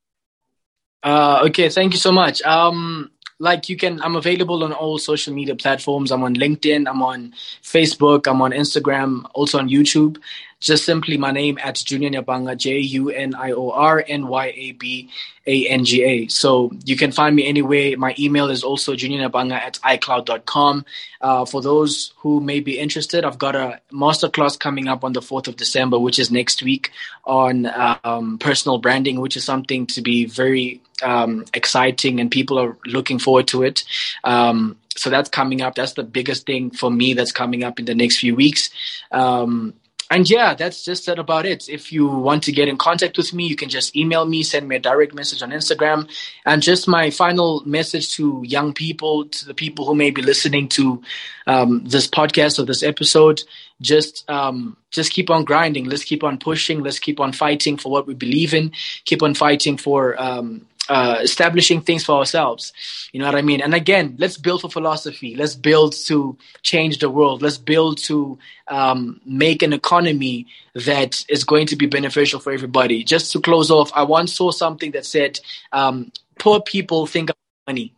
[1.03, 2.41] Uh, okay, thank you so much.
[2.43, 7.01] Um, like you can i'm available on all social media platforms i'm on linkedin i'm
[7.01, 7.34] on
[7.64, 10.18] facebook i'm on instagram also on youtube
[10.62, 14.53] just simply my name at Junior Nyabanga, J U N I O R N Y
[14.55, 15.09] A B
[15.47, 16.28] A N G A.
[16.28, 17.97] So you can find me anywhere.
[17.97, 20.86] My email is also juniornyabanga at icloud.com.
[21.20, 25.20] Uh, for those who may be interested, I've got a masterclass coming up on the
[25.20, 26.91] 4th of December, which is next week
[27.26, 27.68] on
[28.03, 33.18] um, personal branding, which is something to be very um, exciting and people are looking
[33.18, 33.84] forward to it.
[34.24, 35.76] Um, so that's coming up.
[35.76, 38.70] That's the biggest thing for me that's coming up in the next few weeks.
[39.12, 39.74] Um,
[40.12, 41.70] and yeah, that's just that about it.
[41.70, 44.68] If you want to get in contact with me, you can just email me, send
[44.68, 46.09] me a direct message on Instagram.
[46.45, 50.68] And just my final message to young people, to the people who may be listening
[50.70, 51.01] to
[51.47, 53.41] um, this podcast or this episode,
[53.80, 55.86] just um, just keep on grinding.
[55.86, 56.84] Let's keep on pushing.
[56.84, 58.74] Let's keep on fighting for what we believe in.
[59.05, 62.74] Keep on fighting for um, uh, establishing things for ourselves.
[63.14, 63.62] You know what I mean?
[63.62, 65.36] And again, let's build for philosophy.
[65.36, 67.42] Let's build to change the world.
[67.42, 73.04] Let's build to um, make an economy that is going to be beneficial for everybody.
[73.04, 75.40] Just to close off, I once saw something that said,
[75.72, 77.94] um, poor people think about money.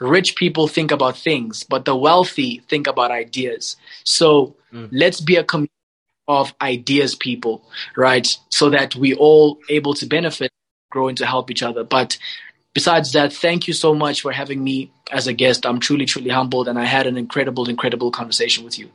[0.00, 3.76] Rich people think about things, but the wealthy think about ideas.
[4.02, 4.88] So mm.
[4.90, 5.70] let's be a community
[6.26, 7.62] of ideas people,
[7.96, 8.36] right?
[8.48, 10.50] So that we all able to benefit
[10.94, 11.82] growing to help each other.
[11.84, 12.16] But
[12.72, 15.66] besides that, thank you so much for having me as a guest.
[15.66, 18.88] I'm truly, truly humbled, and I had an incredible, incredible conversation with you.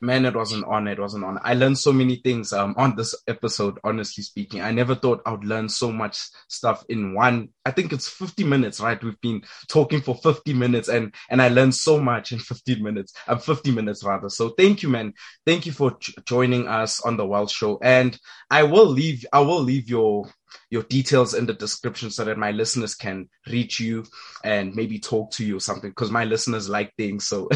[0.00, 0.92] Man, it was an honor.
[0.92, 1.40] It was an honor.
[1.42, 4.60] I learned so many things um, on this episode, honestly speaking.
[4.60, 6.16] I never thought I would learn so much
[6.46, 7.48] stuff in one.
[7.64, 9.02] I think it's 50 minutes, right?
[9.02, 13.12] We've been talking for 50 minutes and, and I learned so much in 15 minutes,
[13.26, 14.28] uh, 50 minutes rather.
[14.28, 15.14] So thank you, man.
[15.44, 17.80] Thank you for j- joining us on the Wealth Show.
[17.82, 18.16] And
[18.50, 20.28] I will leave, I will leave your,
[20.70, 24.04] your details in the description so that my listeners can reach you
[24.44, 27.26] and maybe talk to you or something because my listeners like things.
[27.26, 27.48] So,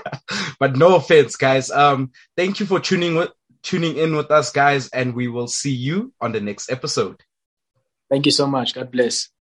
[0.60, 1.70] but no offense, guys.
[1.70, 3.30] Um, thank you for tuning with
[3.62, 7.20] tuning in with us, guys, and we will see you on the next episode.
[8.08, 8.74] Thank you so much.
[8.74, 9.28] God bless.